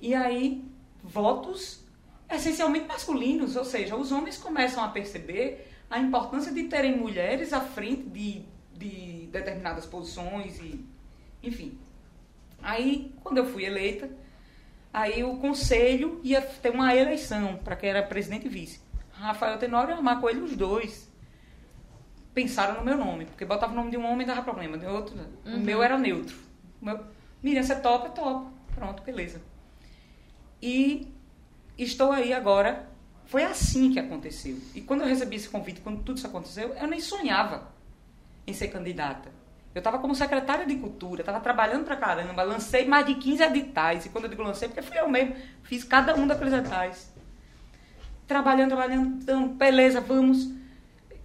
[0.00, 0.64] E aí,
[1.02, 1.84] votos
[2.30, 7.60] essencialmente masculinos, ou seja, os homens começam a perceber a importância de terem mulheres à
[7.60, 10.84] frente de, de determinadas posições e,
[11.42, 11.76] enfim.
[12.62, 14.08] Aí, quando eu fui eleita,
[14.92, 18.80] aí o conselho ia ter uma eleição para quem era presidente e vice.
[19.10, 21.09] Rafael Tenório e Amar Coelho, os dois
[22.34, 25.16] pensaram no meu nome, porque botava o nome de um homem dava problema, de outro,
[25.44, 26.36] o meu era neutro.
[26.80, 27.04] O meu,
[27.42, 28.10] Miriam, você topa?
[28.10, 28.50] Topa.
[28.74, 29.40] Pronto, beleza.
[30.62, 31.12] E
[31.76, 32.88] estou aí agora.
[33.26, 34.58] Foi assim que aconteceu.
[34.74, 37.68] E quando eu recebi esse convite, quando tudo isso aconteceu, eu nem sonhava
[38.44, 39.30] em ser candidata.
[39.72, 44.04] Eu estava como secretária de cultura, estava trabalhando pra caramba, lancei mais de 15 editais.
[44.04, 47.14] E quando eu digo lancei, porque fui eu mesmo, fiz cada um daqueles editais.
[48.26, 50.48] Trabalhando, trabalhando, então, beleza, vamos.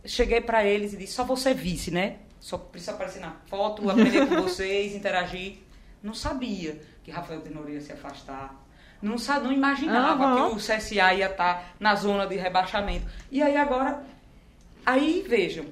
[0.05, 2.17] Cheguei para eles e disse: só você vice, né?
[2.39, 5.57] Só precisa aparecer na foto, aprender com vocês, interagir.
[6.03, 8.63] Não sabia que Rafael Tenor ia se afastar.
[9.01, 10.49] Não, não imaginava Aham.
[10.49, 13.05] que o CSA ia estar na zona de rebaixamento.
[13.31, 14.03] E aí agora,
[14.85, 15.65] aí vejam,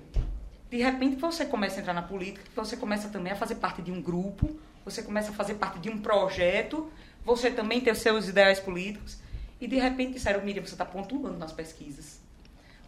[0.69, 3.91] de repente você começa a entrar na política, você começa também a fazer parte de
[3.91, 6.91] um grupo, você começa a fazer parte de um projeto,
[7.23, 9.17] você também tem os seus ideais políticos,
[9.61, 12.19] e de repente disseram, Miriam, você está pontuando nas pesquisas.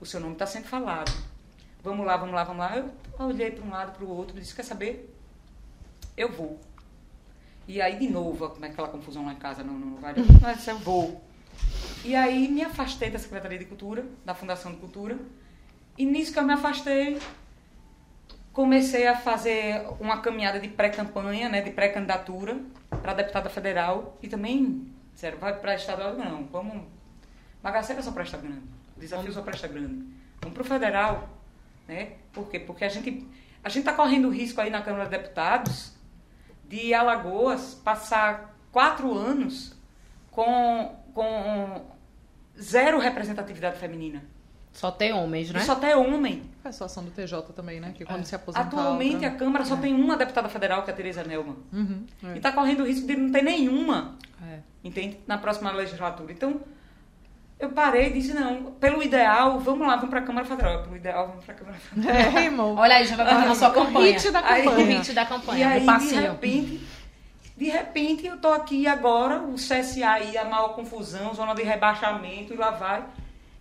[0.01, 1.11] O seu nome está sendo falado.
[1.85, 2.77] Vamos lá, vamos lá, vamos lá.
[2.77, 5.15] Eu olhei para um lado, para o outro, disse, quer saber?
[6.17, 6.59] Eu vou.
[7.67, 10.67] E aí, de novo, como é aquela confusão lá em casa, não, não, vai, mas
[10.67, 11.23] eu vou.
[12.03, 15.15] E aí, me afastei da Secretaria de Cultura, da Fundação de Cultura,
[15.95, 17.21] e nisso que eu me afastei,
[18.51, 24.91] comecei a fazer uma caminhada de pré-campanha, né, de pré-candidatura para deputada federal, e também,
[25.13, 26.81] sério, vai para estadual, não, vamos,
[27.61, 28.61] Bagaceira só presta grande.
[28.97, 30.05] Desafio só presta grande.
[30.41, 31.29] Vamos para o federal.
[31.87, 32.13] Né?
[32.33, 32.59] Por quê?
[32.59, 33.27] Porque a gente
[33.63, 35.93] a gente está correndo risco aí na Câmara de Deputados
[36.67, 39.75] de Alagoas passar quatro anos
[40.31, 41.85] com, com
[42.59, 44.23] zero representatividade feminina.
[44.71, 45.61] Só tem homens, né?
[45.61, 46.43] E só tem homem.
[46.63, 47.93] É a situação do TJ também, né?
[47.95, 48.67] Que quando se aposentar...
[48.67, 49.77] Atualmente outra- a Câmara só É.
[49.79, 51.55] tem uma deputada federal, que é a Tereza Nelman.
[51.71, 52.37] Uhum, E é.
[52.37, 54.59] está correndo o risco de não ter nenhuma, É.
[54.83, 55.17] entende?
[55.25, 56.31] Na próxima legislatura.
[56.33, 56.59] Então,
[57.59, 60.83] eu parei e disse, não, pelo ideal, vamos lá, vamos para a Câmara Federal.
[60.83, 62.15] Pelo ideal, vamos para a Câmara Federal.
[62.37, 62.75] É, irmão.
[62.77, 64.11] Olha aí, já vai botar na sua O campanha.
[64.13, 64.97] hit da Aí- campanha.
[64.97, 66.87] hit da E campanha, aí, do de repente,
[67.57, 72.53] de repente, eu tô aqui agora, o CSA aí, a maior confusão, zona de rebaixamento,
[72.53, 73.05] e lá vai.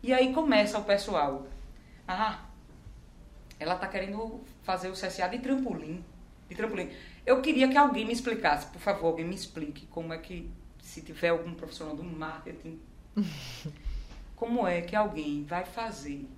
[0.02, 1.46] E aí começa o pessoal.
[2.06, 2.40] Ah,
[3.58, 6.04] ela tá querendo fazer o CSA de trampolim.
[6.48, 6.90] De trampolim.
[7.24, 10.50] Eu queria que alguém me explicasse, por favor, alguém me explique como é que,
[10.82, 12.78] se tiver algum profissional do marketing,
[14.36, 16.28] como é que alguém vai fazer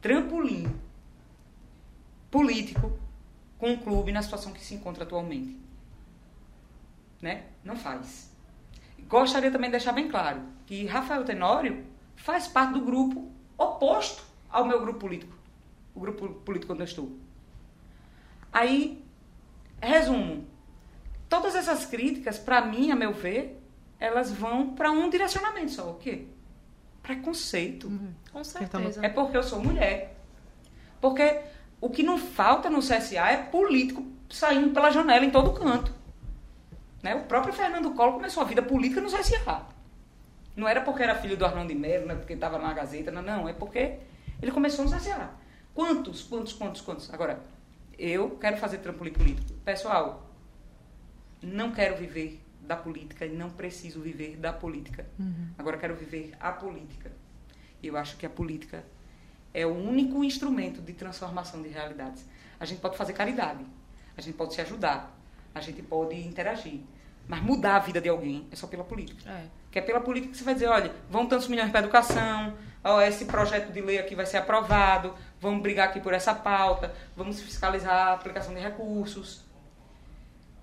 [0.00, 0.66] trampolim
[2.30, 2.98] político
[3.58, 5.56] com um clube na situação que se encontra atualmente.
[7.22, 7.44] Né?
[7.64, 8.30] Não faz.
[9.08, 14.64] Gostaria também de deixar bem claro que Rafael Tenório faz parte do grupo oposto ao
[14.64, 15.34] meu grupo político.
[15.94, 17.16] O grupo político onde eu estou.
[18.52, 19.02] Aí,
[19.80, 20.46] resumo.
[21.28, 23.63] Todas essas críticas, para mim, a meu ver,
[24.04, 25.90] elas vão para um direcionamento só.
[25.90, 26.26] O quê?
[27.02, 27.90] Preconceito.
[28.30, 29.04] Com certeza.
[29.04, 30.14] É porque eu sou mulher.
[31.00, 31.40] Porque
[31.80, 35.92] o que não falta no CSA é político saindo pela janela em todo canto.
[37.02, 37.14] Né?
[37.14, 39.66] O próprio Fernando Collor começou a vida política no CSA.
[40.54, 43.10] Não era porque era filho do Arnaldo de Mello, não é porque estava na Gazeta,
[43.10, 43.48] não, não.
[43.48, 43.98] É porque
[44.40, 45.30] ele começou no CSA.
[45.74, 47.12] Quantos, quantos, quantos, quantos?
[47.12, 47.40] Agora,
[47.98, 49.52] eu quero fazer trampolim político.
[49.64, 50.30] Pessoal,
[51.42, 55.06] não quero viver da política e não preciso viver da política.
[55.58, 57.12] Agora quero viver a política.
[57.82, 58.84] E eu acho que a política
[59.52, 62.26] é o único instrumento de transformação de realidades.
[62.58, 63.64] A gente pode fazer caridade,
[64.16, 65.16] a gente pode se ajudar,
[65.54, 66.80] a gente pode interagir.
[67.26, 69.30] Mas mudar a vida de alguém é só pela política.
[69.30, 69.46] É.
[69.70, 73.00] Que é pela política que você vai dizer, olha, vão tantos milhões para educação, ó,
[73.00, 77.40] esse projeto de lei aqui vai ser aprovado, vamos brigar aqui por essa pauta, vamos
[77.40, 79.42] fiscalizar a aplicação de recursos.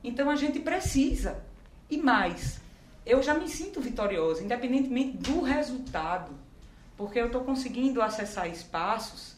[0.03, 1.43] Então a gente precisa.
[1.91, 2.61] E mais,
[3.05, 6.31] eu já me sinto vitoriosa, independentemente do resultado,
[6.95, 9.35] porque eu estou conseguindo acessar espaços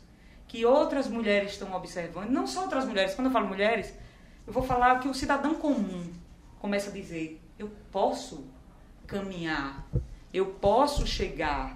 [0.48, 3.92] que outras mulheres estão observando, não só outras mulheres, quando eu falo mulheres,
[4.46, 6.14] eu vou falar que o cidadão comum
[6.60, 8.46] começa a dizer: eu posso
[9.08, 9.84] caminhar,
[10.32, 11.76] eu posso chegar.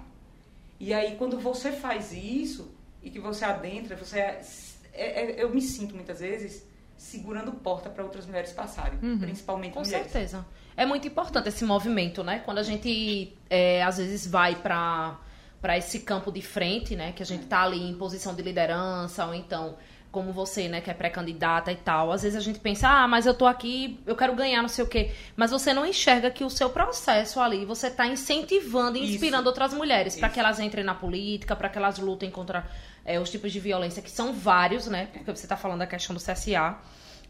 [0.78, 4.44] E aí, quando você faz isso e que você adentra, você é-
[4.92, 6.67] é- eu me sinto muitas vezes
[6.98, 10.10] segurando porta para outras mulheres passarem, principalmente Com mulheres.
[10.10, 10.44] certeza.
[10.76, 12.40] É muito importante esse movimento, né?
[12.44, 15.18] Quando a gente, é, às vezes, vai pra
[15.60, 17.12] para esse campo de frente, né?
[17.12, 19.76] Que a gente tá ali em posição de liderança, ou então,
[20.10, 20.80] como você, né?
[20.80, 22.12] Que é pré-candidata e tal.
[22.12, 24.84] Às vezes a gente pensa, ah, mas eu tô aqui, eu quero ganhar, não sei
[24.84, 25.10] o quê.
[25.36, 29.14] Mas você não enxerga que o seu processo ali, você tá incentivando e Isso.
[29.14, 30.34] inspirando outras mulheres para Isso.
[30.34, 32.64] que elas entrem na política, para que elas lutem contra
[33.12, 35.08] é, os tipos de violência, que são vários, né?
[35.12, 36.76] Porque você tá falando da questão do CSA.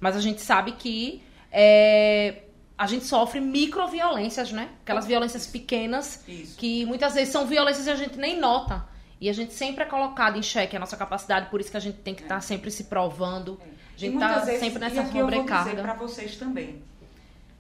[0.01, 2.43] Mas a gente sabe que é,
[2.77, 4.69] a gente sofre microviolências, né?
[4.83, 6.57] Aquelas violências pequenas Isso.
[6.59, 8.85] que muitas vezes são violências e a gente nem nota.
[9.21, 11.81] E a gente sempre é colocado em xeque a nossa capacidade, por isso que a
[11.81, 13.61] gente tem que estar sempre se provando.
[13.61, 15.83] A E gente tá vezes- sempre e nessa aqui eu vou dizer sobrecarga.
[15.83, 16.83] para vocês também.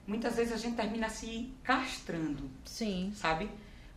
[0.07, 3.12] Muitas vezes a gente termina se castrando, Sim.
[3.14, 3.50] sabe?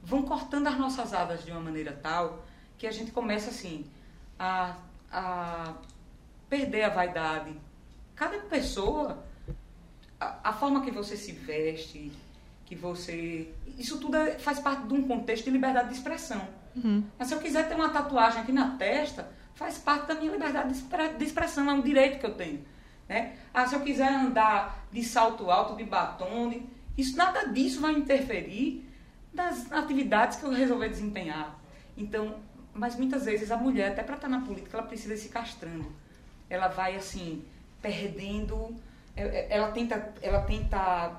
[0.04, 2.44] Vão cortando as nossas asas de uma maneira tal
[2.78, 3.86] que a gente começa assim
[4.42, 4.76] a,
[5.12, 5.74] a
[6.50, 7.54] perder a vaidade.
[8.16, 9.24] Cada pessoa,
[10.20, 12.12] a, a forma que você se veste,
[12.66, 13.54] que você.
[13.78, 16.42] Isso tudo é- faz parte de um contexto de liberdade de expressão.
[17.20, 20.74] Mas se eu quiser ter uma tatuagem aqui na testa, faz parte da minha liberdade
[21.18, 22.66] de expressão, é um direito que eu tenho.
[23.08, 23.36] Né?
[23.54, 26.64] Ah, se eu quiser andar de salto alto, de batom, de-
[26.98, 28.88] isso, nada disso vai interferir
[29.34, 31.60] nas atividades que eu resolver desempenhar.
[31.98, 32.36] Então,
[32.74, 35.92] mas muitas vezes a mulher, até para estar na política, ela precisa ir se castrando.
[36.50, 37.44] Ela vai assim,
[37.82, 38.76] perdendo.
[39.16, 41.12] é- é- Ela tenta, ela tenta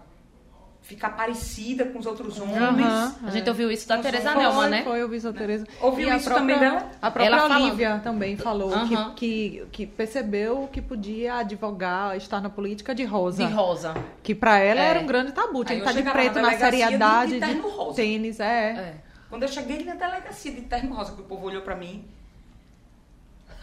[0.81, 2.59] ficar parecida com os outros homens.
[2.87, 3.15] Aham.
[3.25, 4.83] A gente ouviu isso da sou- Nelma, né?
[4.83, 5.65] Foi, eu vi a Tereza.
[5.81, 6.91] Ouviu E a isso própria- também dela?
[7.01, 9.15] A própria Ela fala- Olivia também falou Aham.
[9.15, 13.47] que, que, que percebeu que podia advogar, estar na política de rosa.
[13.47, 13.95] De rosa.
[14.25, 14.89] Que pra ela É.
[14.89, 15.65] era um grande tabu.
[15.65, 18.45] Tinha que eu estar de preto na seriedade de de, tênis, é.
[18.71, 18.95] É.
[19.33, 22.05] Quando eu cheguei na delegacia de terno rosa, que o povo olhou pra mim.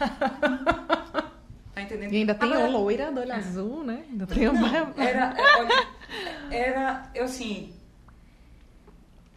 [0.00, 2.12] tá entendendo?
[2.12, 4.04] E ainda tem Agora, a loira do olho azul, né?
[4.10, 4.66] Ainda tem Não,
[4.96, 5.88] era, olha,
[6.50, 7.72] era, eu assim,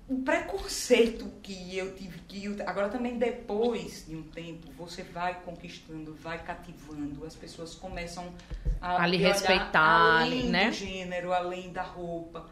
[0.10, 5.36] o preconceito que eu tive que eu- agora também depois de um tempo você vai
[5.42, 8.34] conquistando, vai cativando, as pessoas começam
[8.82, 10.70] a, A lhe respeitar, além né?
[10.72, 12.50] do gênero, além da roupa.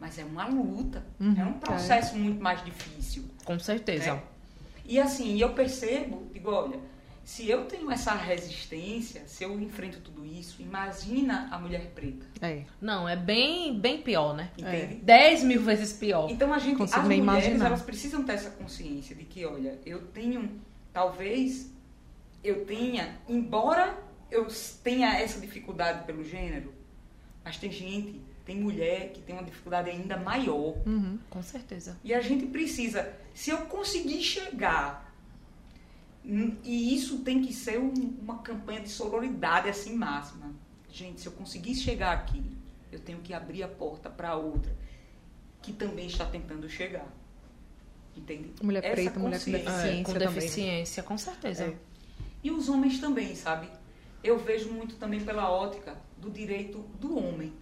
[0.00, 3.24] Mas é uma luta, Uhum, é um processo muito mais difícil.
[3.44, 4.10] Com certeza.
[4.10, 4.22] É.
[4.84, 6.78] E assim, eu percebo, digo, olha,
[7.24, 12.64] se eu tenho essa resistência, se eu enfrento tudo isso, imagina a mulher preta, É.
[12.80, 14.50] Não, é bem, bem pior, né?
[14.58, 14.96] entende?
[14.96, 16.30] Dez mil vezes pior.
[16.30, 17.66] Então a gente, Consigo as mulheres, imaginar.
[17.66, 20.50] elas precisam ter essa consciência de que, olha, eu tenho,
[20.92, 21.72] talvez
[22.42, 23.96] eu tenha, embora
[24.30, 24.46] eu
[24.82, 26.74] tenha essa dificuldade pelo gênero,
[27.42, 30.76] mas tem gente, tem mulher que tem uma dificuldade ainda maior.
[30.86, 31.18] Uhum.
[31.30, 31.96] Com certeza.
[32.04, 35.14] E a gente precisa, se eu conseguir chegar,
[36.24, 37.92] hum, e isso tem que ser um-
[38.22, 40.52] uma campanha de sororidade assim máxima.
[40.90, 42.42] Gente, se eu conseguir chegar aqui,
[42.92, 44.72] eu tenho que abrir a porta para outra
[45.62, 47.08] que também está tentando chegar.
[48.16, 48.52] Entende?
[48.62, 49.88] Mulher Essa preta, mulher com deficiência.
[49.88, 50.28] É, com também.
[50.28, 51.64] deficiência, com certeza.
[51.64, 51.76] É.
[52.44, 53.68] E os homens também, sabe?
[54.22, 57.52] Eu vejo muito também pela ótica do direito do homem.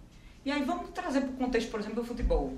[0.45, 2.53] E aí vamos trazer para o contexto, por exemplo, do futebol.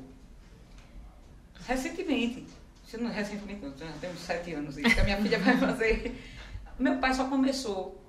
[1.68, 2.46] Recentemente,
[2.86, 5.58] se não recentemente, não, já tem uns sete anos isso, que a minha filha vai
[5.58, 6.22] fazer.
[6.78, 8.02] Meu pai só começou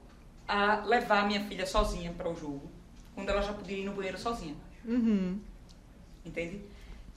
[0.47, 2.70] a levar minha filha sozinha para o jogo,
[3.14, 4.55] quando ela já podia ir no banheiro sozinha.
[4.85, 5.41] Uhum.
[6.24, 6.61] Entende?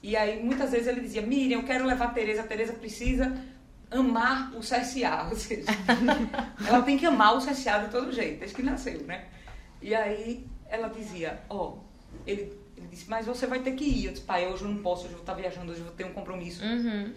[0.02, 3.36] E aí, muitas vezes ele dizia, Miriam, eu quero levar a Tereza, a Tereza precisa
[3.90, 5.66] amar o CSA, ou seja,
[6.66, 9.26] ela tem que amar o CSA de todo jeito, desde que nasceu, né?
[9.82, 11.76] E aí, ela dizia, ó,
[12.30, 14.06] ele, ele disse, mas você vai ter que ir.
[14.06, 15.94] Eu disse, pai, hoje eu não posso, hoje eu vou estar viajando, hoje eu vou
[15.94, 16.64] ter um compromisso.
[16.64, 17.12] Uhum.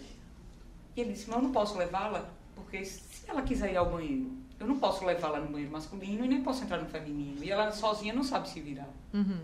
[0.96, 4.30] E ele disse, mas eu não posso levá-la, porque se ela quiser ir ao banheiro,
[4.58, 7.42] eu não posso levá-la no banheiro masculino e nem posso entrar no feminino.
[7.42, 8.88] E ela sozinha não sabe se virar.
[9.12, 9.40] Uhum.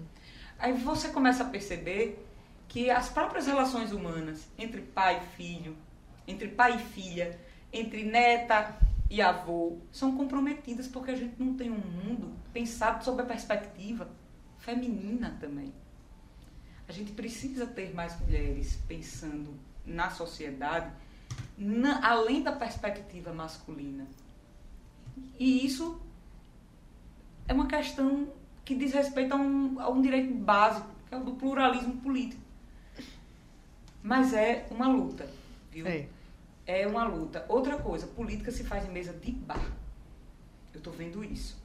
[0.58, 2.24] Aí você começa a perceber
[2.68, 5.76] que as próprias relações humanas entre pai e filho,
[6.26, 7.38] entre pai e filha,
[7.72, 8.76] entre neta
[9.08, 14.08] e avô, são comprometidas porque a gente não tem um mundo pensado sob a perspectiva
[14.74, 15.72] feminina também.
[16.88, 19.54] A gente precisa ter mais mulheres pensando
[19.84, 20.90] na sociedade
[21.56, 24.06] na- além da perspectiva masculina.
[25.38, 26.00] E isso
[27.46, 28.32] é uma questão
[28.64, 32.40] que diz respeito a um, a um direito básico, que é o do pluralismo político.
[34.02, 35.28] Mas é uma luta,
[35.70, 35.86] viu?
[35.86, 36.08] É.
[36.66, 37.44] É uma luta.
[37.48, 39.60] Outra coisa, política se faz em mesa de bar.
[40.72, 41.59] Eu estou vendo isso.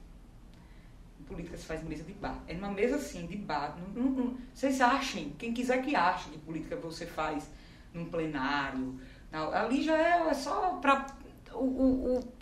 [1.27, 2.37] Política se faz mesa de bar.
[2.47, 3.75] É numa mesa assim, de bar.
[3.79, 7.49] Não- não- não- vocês achem, quem quiser que ache que política você faz
[7.93, 8.99] num plenário.
[9.31, 11.07] Ali já é, é só para
[11.53, 12.33] o, o, o,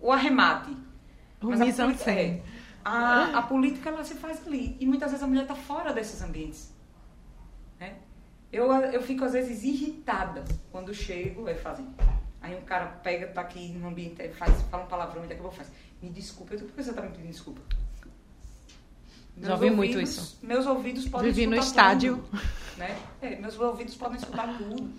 [0.00, 0.74] o arremate.
[1.42, 2.42] O Mas a política- é,
[2.84, 4.76] a, a política ela se faz ali.
[4.80, 6.72] E muitas vezes a mulher está fora desses ambientes.
[7.78, 7.96] Né?
[8.52, 11.86] Eu, eu fico às vezes irritada quando chego e fazem.
[12.40, 15.40] Aí um cara pega, tá aqui no ambiente, aí faz, fala um palavrão e daqui
[15.40, 15.70] a pouco faz.
[16.00, 17.60] Me desculpa, eu digo, por que você tá me pedindo desculpa?
[19.38, 20.38] Já ouvi muito ouvidos- isso.
[20.42, 21.66] Meus ouvidos podem Vivi no escutar
[21.96, 22.16] estádio.
[22.18, 22.42] tudo,
[22.76, 22.98] né?
[23.22, 24.90] É, meus ouvidos podem escutar tudo.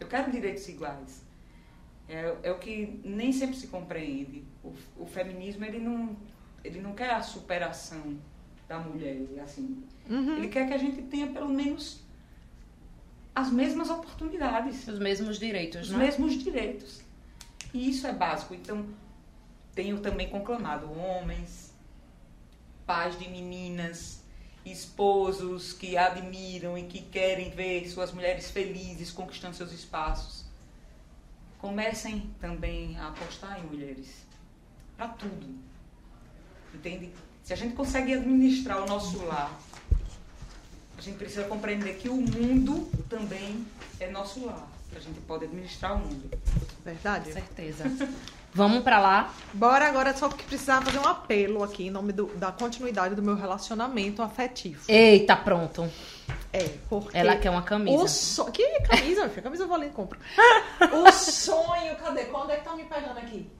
[0.00, 1.22] Eu quero direitos iguais.
[2.08, 4.44] É, é o que nem sempre se compreende.
[4.64, 6.16] O, o feminismo, ele não,
[6.64, 8.16] ele não quer a superação
[8.68, 9.82] da mulher, assim.
[10.08, 10.36] Uhum.
[10.36, 12.00] Ele quer que a gente tenha pelo menos
[13.34, 15.98] as mesmas oportunidades, Os mesmos direitos, os né?
[16.04, 17.00] mesmos direitos.
[17.72, 18.54] E isso é básico.
[18.54, 18.84] Então,
[19.74, 21.71] tenho também conclamado homens,
[22.86, 24.22] pais de meninas,
[24.64, 30.44] esposos que admiram e que querem ver suas mulheres felizes conquistando seus espaços.
[31.58, 34.08] Comecem também a apostar em mulheres.
[34.96, 35.54] Para tudo.
[36.74, 37.12] Entende?
[37.44, 39.60] Se a gente consegue administrar o nosso lar,
[40.96, 43.66] a gente precisa compreender que o mundo também
[43.98, 44.68] é nosso lar.
[44.94, 46.30] A gente pode administrar o mundo.
[46.84, 47.26] Verdade.
[47.26, 47.84] Com certeza.
[48.54, 49.32] Vamos pra lá.
[49.54, 53.22] Bora agora, só que precisava fazer um apelo aqui em nome do- da continuidade do
[53.22, 54.82] meu relacionamento afetivo.
[54.88, 55.90] Eita, pronto.
[56.52, 57.16] É, porque.
[57.16, 58.02] Ela quer uma camisa.
[58.02, 58.44] O so...
[58.52, 59.42] Que camisa, filho?
[59.42, 60.18] Camisa eu vou ali e compro.
[60.92, 62.24] o sonho, cadê?
[62.26, 63.50] Quando é que tá me pegando aqui?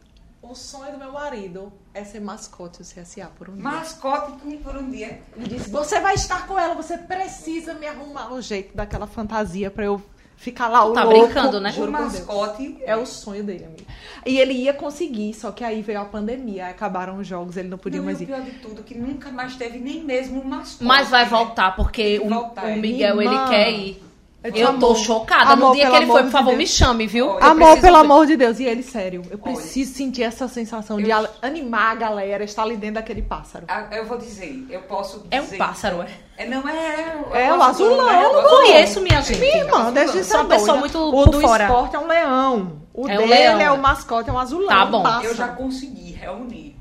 [0.42, 3.62] O sonho do meu marido é ser mascote do CSA por um dia.
[3.62, 5.22] Mascote por um dia.
[5.36, 9.70] Ele disse: Você vai estar com ela, você precisa me arrumar o jeito daquela fantasia
[9.70, 10.02] pra eu
[10.36, 11.24] ficar lá o Tá louco.
[11.26, 11.70] brincando, né?
[11.70, 12.04] O Juro Deus.
[12.12, 13.84] mascote É o sonho dele, amiga.
[14.24, 17.78] E ele ia conseguir, só que aí veio a pandemia, acabaram os jogos, ele não
[17.78, 18.26] podia Não, e mais o ir.
[18.26, 20.84] pior de tudo, que nunca mais teve nem mesmo o mascote.
[20.84, 21.30] Mas vai né?
[21.30, 22.76] voltar, porque o, voltar, o é.
[22.76, 23.48] Miguel, ele Irmã.
[23.48, 24.02] quer ir.
[24.50, 25.52] Disse, Eu tô chocada.
[25.52, 27.28] amor, no dia que ele foi, por favor, de me chame, viu?
[27.28, 28.58] Olha, Amor, pelo amor de Deus.
[28.58, 29.54] E ele, sério, eu Olha.
[29.54, 33.66] preciso sentir essa sensação de Eu- a- animar a galera, estar ali dentro daquele pássaro.
[33.68, 36.08] Ah, Eu vou dizer, eu posso É um dizer- pássaro, é?
[36.38, 37.24] É, não é.
[37.34, 38.24] É, o azulão, né?
[38.24, 38.62] eu não azulão.
[38.64, 39.38] conheço, minha gente.
[39.38, 41.64] Minha irmã, deixa de ser uma pessoa muito O do fora.
[41.64, 42.82] esporte é um leão.
[42.92, 43.60] O É um dele leão.
[43.60, 44.68] é o mascote, é um azulão.
[44.68, 45.00] Tá bom.
[45.00, 45.26] um pássaro.
[45.26, 46.76] Eu já consegui reunir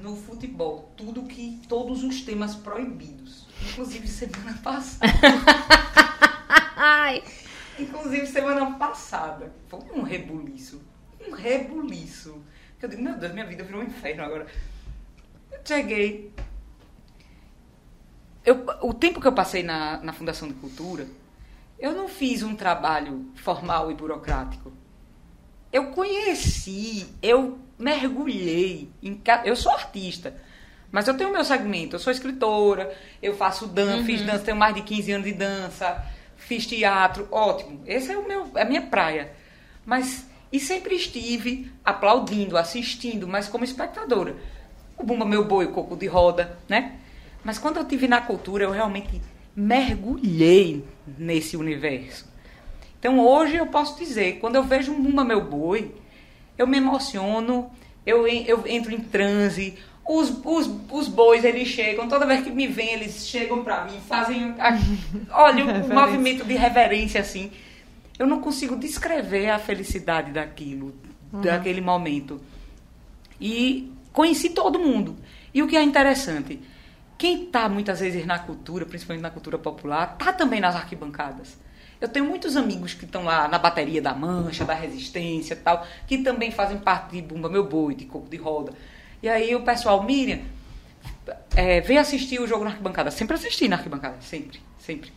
[0.00, 1.60] no futebol tudo que.
[1.68, 3.46] todos os temas proibidos.
[3.72, 5.10] Inclusive semana passada.
[6.84, 7.22] Ai.
[7.78, 9.52] Inclusive semana passada.
[9.68, 10.82] Foi um rebuliço.
[11.24, 12.42] Um rebuliço.
[12.82, 14.48] Eu digo, meu Deus, minha vida virou um inferno agora.
[15.52, 16.34] Eu cheguei.
[18.44, 21.06] Eu, o tempo que eu passei na, na Fundação de Cultura,
[21.78, 24.72] eu não fiz um trabalho formal e burocrático.
[25.72, 28.90] Eu conheci, eu mergulhei.
[29.00, 30.34] Em, eu sou artista,
[30.90, 31.94] mas eu tenho meu segmento.
[31.94, 36.04] Eu sou escritora, eu faço dança, fiz dança, tenho mais de 15 anos de dança,
[36.46, 37.80] fiz teatro, ótimo.
[37.86, 39.32] Esse é o meu, é a minha praia.
[39.84, 44.36] Mas e sempre estive aplaudindo, assistindo, mas como espectadora.
[44.98, 46.98] O Bumba Meu Boi, o Coco de Roda, né?
[47.42, 49.20] Mas quando eu estive na cultura, eu realmente
[49.56, 50.84] mergulhei
[51.18, 52.30] nesse universo.
[52.98, 55.94] Então hoje eu posso dizer, quando eu vejo um Bumba Meu Boi,
[56.58, 57.70] eu me emociono,
[58.04, 59.78] eu, eu entro em transe.
[60.04, 64.00] Os, os, os bois, eles chegam, toda vez que me vêm, eles chegam pra mim,
[64.08, 64.54] fazem.
[64.58, 64.76] a-
[65.42, 65.94] olha, Reverência.
[65.94, 67.52] movimento de reverência assim.
[68.18, 70.94] Eu não consigo descrever a felicidade daquilo,
[71.32, 72.40] daquele momento.
[73.40, 75.16] E conheci todo mundo.
[75.54, 76.60] E o que é interessante,
[77.18, 81.56] quem está muitas vezes na cultura, principalmente na cultura popular, está também nas arquibancadas.
[82.00, 86.18] Eu tenho muitos amigos que estão lá na bateria da Mancha, da Resistência tal, que
[86.18, 88.72] também fazem parte de Bumba Meu Boi, de Coco de Roda.
[89.22, 90.40] E aí o pessoal, Miriam,
[91.54, 93.10] é, vem assistir o jogo na arquibancada.
[93.10, 95.12] Sempre assisti na arquibancada, sempre, sempre.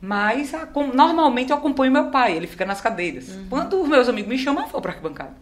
[0.00, 3.30] Mas a- com- normalmente eu acompanho meu pai, ele fica nas cadeiras.
[3.48, 5.32] Quando os meus amigos me chamam, eu vou para arquibancada.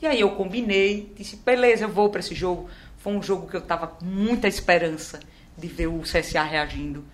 [0.00, 2.70] E aí eu combinei, disse, beleza, eu vou para esse jogo.
[2.98, 5.20] Foi um jogo que eu tava com muita esperança
[5.58, 7.04] de ver o CSA reagindo.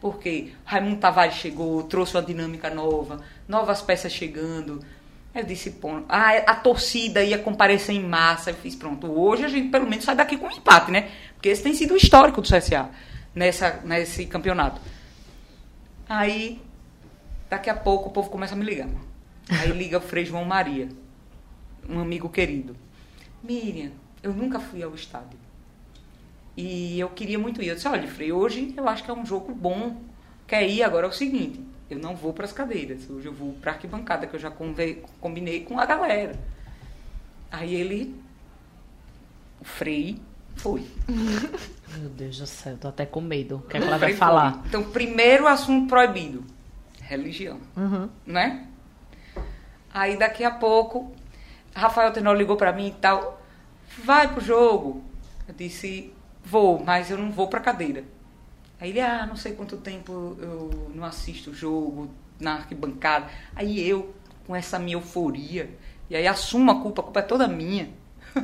[0.00, 4.84] Porque Raimundo Tavares chegou, trouxe uma dinâmica nova, novas peças chegando.
[5.34, 8.50] Eu disse, pô, ah, a torcida ia comparecer em massa.
[8.50, 11.10] Eu fiz, pronto, hoje a gente pelo menos sai daqui com um empate, né?
[11.34, 12.88] Porque esse tem sido o histórico do CSA
[13.34, 14.80] nessa, nesse campeonato.
[16.08, 16.60] Aí,
[17.50, 18.88] daqui a pouco, o povo começa a me ligar.
[19.50, 20.88] Aí liga o Frei João Maria,
[21.88, 22.76] um amigo querido.
[23.42, 23.90] Miriam,
[24.22, 25.38] eu nunca fui ao estádio.
[26.56, 27.68] E eu queria muito ir.
[27.68, 29.96] Eu disse, olha, Frei, hoje eu acho que é um jogo bom.
[30.46, 30.82] Quer ir?
[30.82, 31.60] Agora é o seguinte,
[31.94, 33.08] eu não vou para as cadeiras.
[33.08, 36.38] Hoje eu vou para a arquibancada, que eu já combinei com a galera.
[37.50, 38.14] Aí ele,
[39.60, 40.20] o Frei,
[40.56, 40.84] foi.
[41.98, 43.56] Meu Deus do céu, tô até com medo.
[43.56, 44.54] O que, é que ela vai falar?
[44.54, 44.62] foi.
[44.68, 46.44] Então, primeiro assunto proibido,
[47.00, 47.60] religião.
[47.76, 48.08] Uhum.
[48.26, 48.66] né?
[49.92, 51.14] Aí daqui a pouco,
[51.72, 53.40] Rafael Tenor ligou pra mim e tal,
[54.02, 55.04] vai pro jogo.
[55.46, 56.12] Eu disse,
[56.44, 58.02] vou, mas eu não vou pra cadeira.
[58.84, 63.30] Aí ele, ah, não sei quanto tempo eu não assisto o jogo na arquibancada.
[63.56, 64.14] Aí eu,
[64.46, 65.70] com essa minha euforia,
[66.10, 67.88] e aí assumo a culpa, a culpa é toda minha.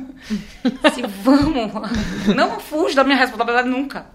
[0.95, 1.71] Se vamos,
[2.35, 4.07] não fujo da minha responsabilidade nunca.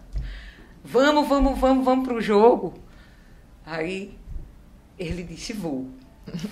[0.83, 2.75] Vamos, vamos, vamos, vamos pro jogo.
[3.65, 4.19] Aí
[4.99, 5.89] ele disse vou.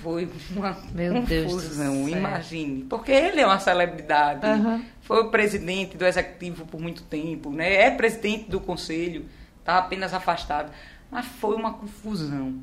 [0.05, 2.85] Foi uma Meu confusão, imagine.
[2.85, 4.47] Porque ele é uma celebridade.
[4.47, 4.85] Aham.
[5.01, 7.75] Foi o presidente do executivo por muito tempo, né?
[7.75, 9.25] É presidente do conselho,
[9.65, 10.71] está apenas afastado.
[11.11, 12.55] Mas foi uma confusão.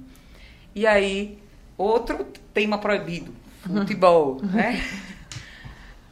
[0.76, 1.40] E aí,
[1.78, 4.82] outro tema proibido, futebol, né?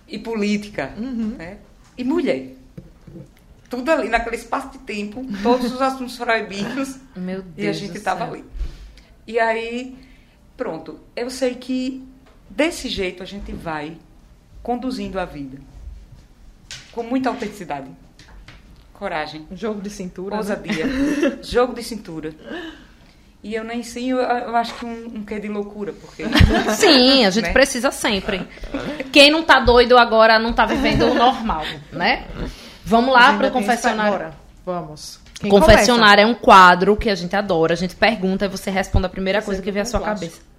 [0.07, 1.59] E política, né?
[1.95, 2.55] E mulher.
[3.69, 6.97] Tudo ali, naquele espaço de tempo, todos os assuntos proibidos.
[7.15, 8.43] Meu Deus E a gente estava ali.
[9.27, 9.95] E aí,
[10.57, 10.99] pronto.
[11.15, 12.03] Eu sei que
[12.49, 13.95] desse jeito a gente vai
[14.63, 15.59] conduzindo a vida.
[16.91, 17.91] Com muita autenticidade.
[18.99, 19.47] Coragem.
[19.53, 20.35] Jogo de cintura.
[20.35, 20.41] né?
[20.41, 20.85] Ousadia.
[21.41, 22.33] jogo de cintura.
[23.41, 26.25] E eu nem sei, eu, eu acho que um, um quê de loucura, porque.
[26.75, 27.53] Sim, a gente Né?
[27.53, 28.45] precisa sempre.
[29.13, 32.27] Quem não tá doido agora não tá vivendo o normal, né?
[32.83, 34.33] Vamos lá pro tem confessionário.
[34.65, 35.19] Vamos.
[35.39, 37.73] Quem confessionário é um quadro que a gente adora.
[37.73, 40.25] A gente pergunta e você responde a primeira Você coisa que vem à sua plástico.
[40.31, 40.49] cabeça.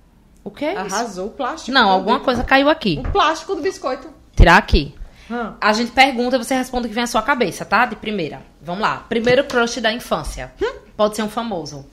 [0.43, 0.87] O que é começa?
[0.87, 0.97] isso?
[0.97, 1.71] Arrasou o plástico.
[1.73, 3.03] Não, alguma coisa caiu aqui.
[3.07, 4.09] O plástico do biscoito.
[4.35, 4.95] Tirar aqui.
[5.31, 5.55] Hum.
[5.61, 7.87] A gente pergunta e você responde o que vem à sua cabeça, tá?
[7.87, 8.43] De primeira.
[8.61, 9.05] Vamos lá.
[9.09, 10.53] Primeiro crush da infância.
[10.97, 11.87] Pode ser um famoso.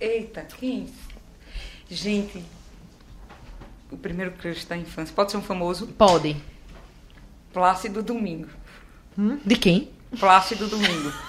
[0.00, 0.86] Eita, quem?
[1.88, 2.42] Gente.
[3.90, 5.14] O primeiro crush da infância.
[5.14, 6.36] Pode ser um famoso Pode.
[7.52, 8.48] Plácido Domingo.
[9.44, 9.90] De quem?
[10.18, 11.12] Plácido Domingo.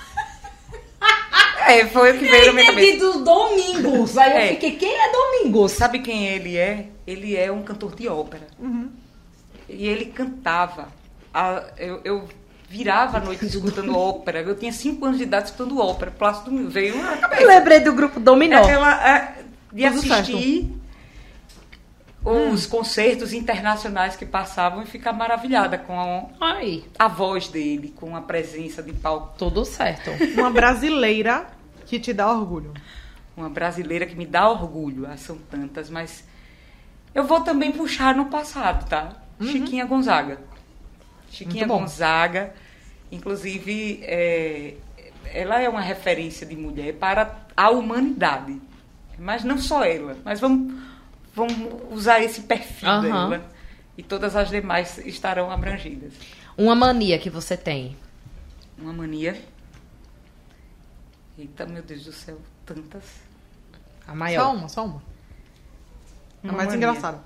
[1.67, 3.13] É, foi o que veio minha Entendi cabeça.
[3.19, 4.17] do Domingos.
[4.17, 4.45] Aí É.
[4.45, 5.71] eu fiquei, quem é Domingos?
[5.71, 6.89] Sabe quem ele é?
[7.05, 8.47] Ele é um cantor de ópera.
[9.69, 10.89] E ele cantava.
[11.33, 12.27] A- eu, eu
[12.69, 14.41] virava a noite escutando ópera.
[14.41, 16.11] Eu tinha cinco anos de idade escutando ópera.
[16.11, 17.45] Plácido Domingo veio na Eu cabeça.
[17.47, 18.57] lembrei do grupo Dominó.
[18.57, 20.77] É aquela, é, de Tudo assistir
[22.23, 25.99] os concertos internacionais que passavam e ficar maravilhada com
[26.39, 29.33] a, Aí, a voz dele, com a presença de palco.
[29.39, 30.11] tudo certo.
[30.37, 31.47] Uma brasileira
[31.87, 32.73] que te dá orgulho.
[33.35, 35.07] Uma brasileira que me dá orgulho.
[35.11, 36.23] Ah, são tantas, mas
[37.15, 39.13] eu vou também puxar no passado, tá?
[39.41, 40.37] Chiquinha Gonzaga.
[41.31, 41.65] Chiquinha.
[41.65, 42.53] Gonzaga,
[43.11, 44.75] inclusive, é,
[45.25, 48.61] ela é uma referência de mulher para a humanidade.
[49.17, 50.73] Mas não só ela, mas vamos,
[51.33, 53.01] vamos usar esse perfil Aham.
[53.29, 53.51] dela.
[53.97, 56.13] E todas as demais estarão abrangidas.
[56.57, 57.95] Uma mania que você tem.
[58.77, 59.39] Uma mania.
[61.37, 63.03] Eita, meu Deus do céu, tantas.
[64.07, 64.55] A Só maior.
[64.55, 65.01] uma, só uma.
[66.43, 66.77] A Uma mais mania.
[66.89, 67.19] engraçada.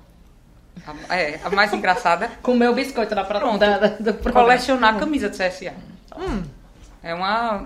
[1.10, 3.40] A, é, a mais engraçada Comer o biscoito da, pra...
[3.40, 3.58] Pronto.
[3.60, 4.42] da, da- do programa.
[4.48, 5.74] colecionar camisa do CSA.
[6.18, 6.44] Hum,
[7.02, 7.66] É uma,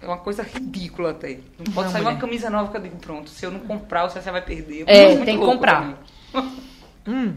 [0.00, 1.38] é uma coisa ridícula até.
[1.58, 2.14] Não pode Não, sair mulher.
[2.14, 4.84] uma camisa nova que eu digo, pronto, se eu não comprar, o CSA vai perder.
[4.86, 5.98] É, tem que comprar.
[7.06, 7.34] hum.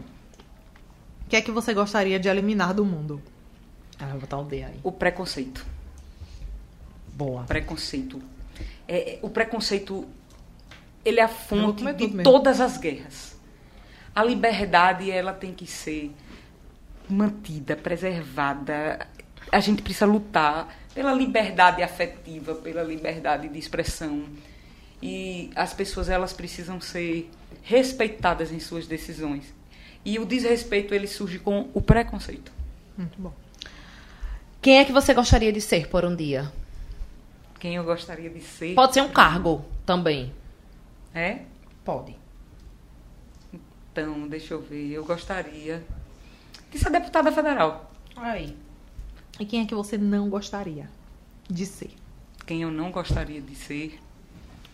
[1.24, 3.20] O que é que você gostaria de eliminar do mundo?
[3.98, 4.74] Ah, vou botar o D aí.
[4.84, 5.64] O preconceito.
[7.14, 7.42] Boa.
[7.44, 8.20] Preconceito.
[8.86, 10.06] É, é, o preconceito,
[11.04, 12.22] ele é a fonte de mesmo.
[12.22, 13.35] todas as guerras.
[14.16, 16.10] A liberdade, ela tem que ser
[17.06, 19.06] mantida, preservada.
[19.52, 24.24] A gente precisa lutar pela liberdade afetiva, pela liberdade de expressão.
[25.02, 27.30] E as pessoas, elas precisam ser
[27.62, 29.52] respeitadas em suas decisões.
[30.02, 32.50] E o desrespeito, ele surge com o preconceito.
[32.96, 33.34] Muito bom.
[34.62, 36.50] Quem é que você gostaria de ser por um dia?
[37.60, 38.74] Quem eu gostaria de ser...
[38.74, 40.32] Pode ser um cargo também.
[41.14, 41.40] É?
[41.84, 42.16] Pode.
[44.02, 44.92] Então, deixa eu ver.
[44.92, 45.82] Eu gostaria
[46.70, 47.90] de ser deputada federal.
[48.14, 48.54] Aí.
[49.40, 50.86] E quem é que você não gostaria
[51.48, 51.90] de ser?
[52.46, 53.98] Quem eu não gostaria de ser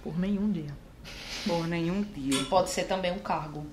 [0.03, 0.75] Por nenhum dia.
[1.47, 2.43] por nenhum dia.
[2.47, 3.65] Pode ser também um cargo.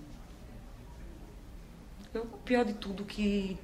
[2.13, 3.57] Eu, o pior de tudo que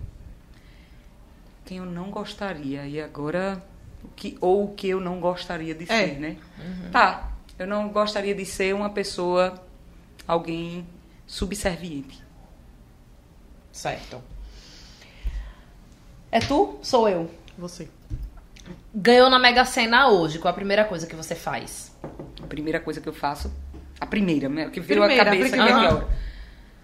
[1.65, 3.63] quem eu não gostaria e agora
[4.03, 5.88] o que ou o que eu não gostaria de É.
[5.88, 6.38] ser, né?
[6.91, 7.31] Tá.
[7.59, 9.63] Eu não gostaria de ser uma pessoa
[10.27, 10.86] alguém
[11.26, 12.23] subserviente.
[13.71, 14.21] Certo.
[16.32, 16.80] É tu?
[16.82, 17.30] Sou eu.
[17.57, 17.89] Você.
[18.93, 20.39] Ganhou na Mega Sena hoje.
[20.39, 21.95] Qual a primeira coisa que você faz?
[22.41, 23.51] A primeira coisa que eu faço,
[23.99, 25.89] a primeira, né, que à Primeira, cabeça aqui primeira.
[25.89, 26.07] agora.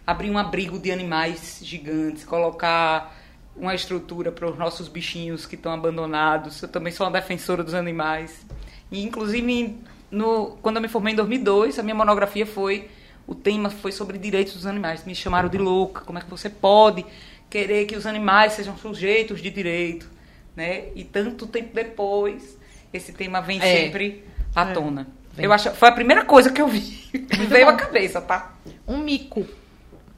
[0.06, 3.16] Abrir um abrigo de animais gigantes, colocar
[3.56, 6.62] uma estrutura para os nossos bichinhos que estão abandonados.
[6.62, 8.46] Eu também sou uma defensora dos animais.
[8.92, 9.80] E inclusive
[10.10, 12.90] no, quando eu me formei em 2002, a minha monografia foi
[13.32, 15.06] o tema foi sobre direitos dos animais.
[15.06, 16.02] Me chamaram de louca.
[16.02, 17.06] Como é que você pode
[17.50, 20.10] querer que os animais sejam sujeitos de direito,
[20.56, 20.88] né?
[20.96, 22.58] E tanto tempo depois,
[22.94, 23.62] esse tema vem É.
[23.62, 24.74] sempre à É.
[24.74, 25.08] tona.
[25.34, 25.46] Vem.
[25.46, 27.10] Eu acho, foi a primeira coisa que eu vi.
[27.14, 28.54] Me veio à cabeça, tá?
[28.86, 29.48] Um mico.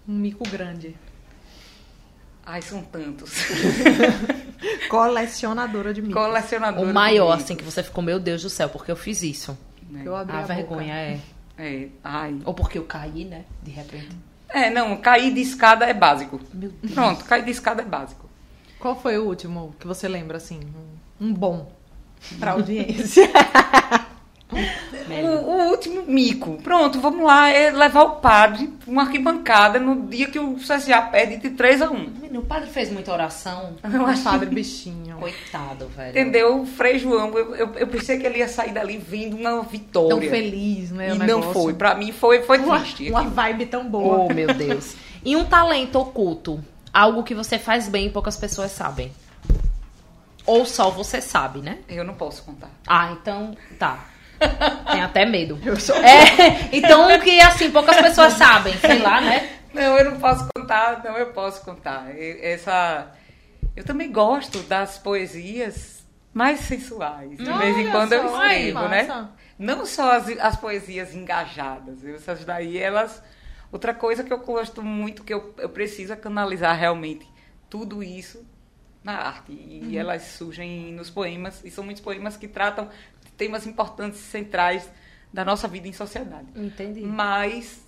[0.07, 0.95] Um mico grande.
[2.45, 3.31] Ai, são tantos.
[4.89, 6.15] Colecionadora de micos.
[6.15, 6.83] Colecionador.
[6.83, 9.57] O maior, assim, que você ficou, meu Deus do céu, porque eu fiz isso.
[10.03, 11.19] Eu abri A a, vergonha é.
[11.57, 12.39] É, ai.
[12.45, 13.45] Ou porque eu caí, né?
[13.61, 14.15] De repente.
[14.49, 16.39] É, não, cair de escada é básico.
[16.53, 16.93] Meu Deus.
[16.93, 18.29] Pronto, cair de escada é básico.
[18.79, 20.59] Qual foi o último que você lembra, assim?
[21.19, 21.71] Um, um bom
[22.39, 23.29] pra audiência.
[24.53, 26.57] O, o último mico.
[26.63, 31.01] Pronto, vamos lá, é levar o padre pra uma arquibancada no dia que o CSA
[31.11, 31.93] perde de 3 a 1.
[31.93, 33.75] Menino, o padre fez muita oração.
[33.83, 35.17] Eu acho Um padre bichinho.
[35.17, 36.09] Coitado, velho.
[36.11, 36.61] Entendeu?
[36.61, 40.09] O Frei João, eu, eu, eu pensei que ele ia sair dali vendo uma vitória.
[40.09, 41.09] Tão feliz, né?
[41.09, 41.73] E o não foi.
[41.73, 43.09] Pra mim foi, foi Uma, triste.
[43.09, 44.27] uma vibe tão boa.
[44.29, 44.95] Oh, meu Deus.
[45.25, 46.61] E um talento oculto?
[46.93, 49.09] Algo que você faz bem e poucas pessoas sabem.
[50.45, 51.77] Ou só você sabe, né?
[51.87, 52.69] Eu não posso contar.
[52.85, 54.03] Ah, então tá.
[54.91, 55.59] Tem até medo.
[55.63, 59.49] Eu sou- É, então o que assim, poucas pessoas sabem, sei lá, né?
[59.73, 62.05] Não, eu não posso contar, não, eu posso contar.
[62.17, 63.11] Essa.
[63.75, 67.37] Eu também gosto das poesias mais sensuais.
[67.37, 69.05] De vez em quando eu só, ai, escrevo, né?
[69.57, 72.03] Não só as, as poesias engajadas.
[72.05, 73.21] Essas daí, elas.
[73.71, 77.25] Outra coisa que eu gosto muito, que eu, eu preciso é canalizar realmente
[77.67, 78.45] tudo isso
[79.03, 79.51] na arte.
[79.51, 82.87] E elas surgem nos poemas, e são muitos poemas que tratam
[83.37, 84.89] temas importantes, centrais
[85.31, 86.47] da nossa vida em sociedade.
[86.55, 87.01] Entendi.
[87.01, 87.82] Mas.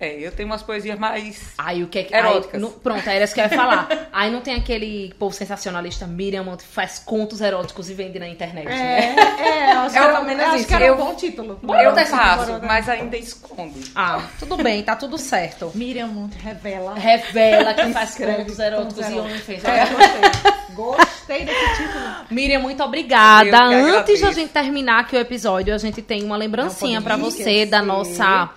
[0.00, 1.52] É, eu tenho umas poesias mais.
[1.58, 2.14] Aí o que é que.
[2.14, 2.54] Eróticas.
[2.54, 4.08] Aí, não- pronto, era isso que eu ia falar.
[4.10, 8.26] Aí não tem aquele povo sensacionalista Miriam Monte que faz contos eróticos e vende na
[8.26, 9.14] internet, né?
[9.38, 10.66] É, é, É o, geralmente menos Eu acho isso.
[10.68, 11.60] que era Eu- um bom título.
[11.62, 13.74] Bora eu faço, mas ainda escondo.
[13.94, 15.70] Ah, tudo bem, tá tudo certo.
[15.74, 16.94] Miriam Monte revela.
[16.94, 19.30] Revela que faz contos eróticos e eróticos.
[19.32, 19.64] OnlyFans.
[19.64, 20.50] É, gostei.
[20.74, 22.04] Gostei desse título.
[22.30, 23.48] Miriam, muito obrigada.
[23.48, 23.96] Eu que Antes de a
[24.28, 24.32] agradeço.
[24.32, 28.48] gente terminar aqui o episódio, a gente tem uma lembrancinha pode você da nossa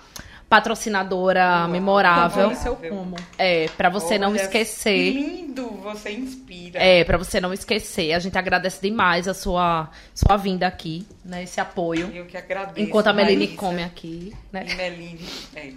[0.54, 2.50] patrocinadora memorável.
[2.50, 3.16] Compre seu como.
[3.36, 5.12] É, pra você não Olha, esquecer.
[5.12, 6.80] Lindo, você inspira.
[6.80, 8.12] É, pra você não esquecer.
[8.12, 11.42] A gente agradece demais a sua, sua vinda aqui, né?
[11.42, 12.08] Esse apoio.
[12.14, 12.86] Eu que agradeço.
[12.86, 13.58] Enquanto a Meline Raíssa.
[13.58, 14.64] come aqui, né?
[14.68, 15.72] E Meline, é.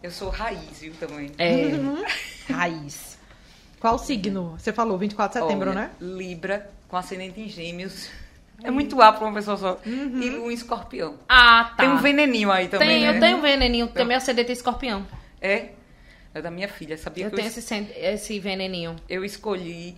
[0.00, 1.32] Eu sou raiz, viu, também.
[1.36, 1.64] É.
[2.52, 3.18] Raiz.
[3.80, 4.54] Qual signo?
[4.56, 5.90] Você falou 24 de setembro, Olha, né?
[6.00, 8.08] Libra, com ascendente em gêmeos.
[8.62, 9.80] É muito A pra uma pessoa só.
[9.86, 10.20] Uhum.
[10.22, 11.18] E em escorpião.
[11.28, 11.82] Ah, tá.
[11.84, 13.16] Tem um veneninho aí também, Tem, né?
[13.16, 13.88] eu tenho veneninho.
[13.88, 15.06] Também ascendente escorpião.
[15.40, 15.70] É?
[16.34, 18.96] É da minha filha, sabia Eu que tenho eu, esse, sen- esse veneninho.
[19.08, 19.96] eu escolhi...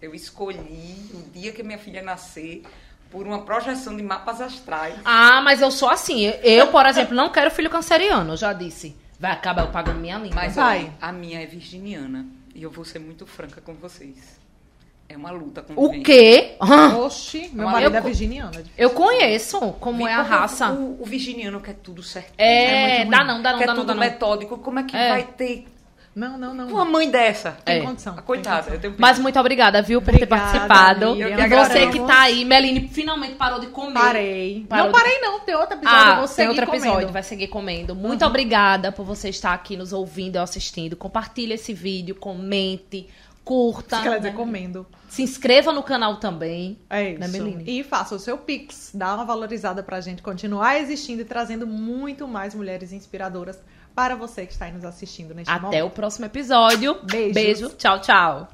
[0.00, 2.62] eu escolhi o dia que minha filha nascer
[3.10, 4.94] por uma projeção de mapas astrais.
[5.04, 6.24] Ah, mas eu sou assim.
[6.42, 8.96] Eu, por exemplo, não quero filho canceriano, eu já disse.
[9.18, 10.34] Vai acabar eu pagando minha língua.
[10.36, 10.92] Mas Vai.
[11.00, 12.26] a minha é virginiana.
[12.54, 14.39] E eu vou ser muito franca com vocês.
[15.12, 16.52] É uma luta com O quê?
[17.04, 18.52] Oxi, meu Eu- marido é virginiano.
[18.78, 20.70] Eu conheço como é a raça.
[20.70, 22.32] O, o virginiano quer tudo certo.
[22.38, 24.00] É, muito dá não, dá não, quer dá não, tudo dá não.
[24.00, 24.58] metódico.
[24.58, 25.08] Como é que É.
[25.08, 25.66] vai ter
[26.14, 26.68] Não, não, não.
[26.68, 27.52] uma mãe dessa?
[27.64, 27.80] Tem É.
[27.82, 28.12] condição.
[28.12, 28.74] A tem coitada, condição.
[28.74, 31.10] eu tenho Mas muito obrigada, viu, por ter Obrigada, participado.
[31.16, 31.28] Miriam.
[31.30, 33.94] Eu que E você que tá aí, Meline, finalmente parou de comer.
[33.94, 34.66] Parei.
[34.68, 35.40] Parou não de- parei, não.
[35.40, 35.98] Tem outro episódio.
[35.98, 37.12] eu Ah, vou tem seguir outro episódio, comendo.
[37.12, 37.94] vai seguir comendo.
[37.96, 40.96] Muito obrigada por você estar aqui nos ouvindo ou assistindo.
[40.96, 43.08] Compartilhe esse vídeo, comente,
[43.44, 43.96] curta.
[43.96, 44.10] Isso né?
[45.08, 46.78] Se inscreva no canal também.
[46.88, 47.42] É Né, isso.
[47.42, 47.64] Meline?
[47.66, 48.90] e faça o seu Pix.
[48.94, 53.58] Dá uma valorizada pra gente continuar existindo e trazendo muito mais mulheres inspiradoras
[53.94, 55.86] para você que está aí nos assistindo neste Até momento.
[55.86, 56.98] o próximo episódio.
[57.02, 57.34] Beijos.
[57.34, 57.68] Beijo.
[57.70, 58.48] Tchau, tchau.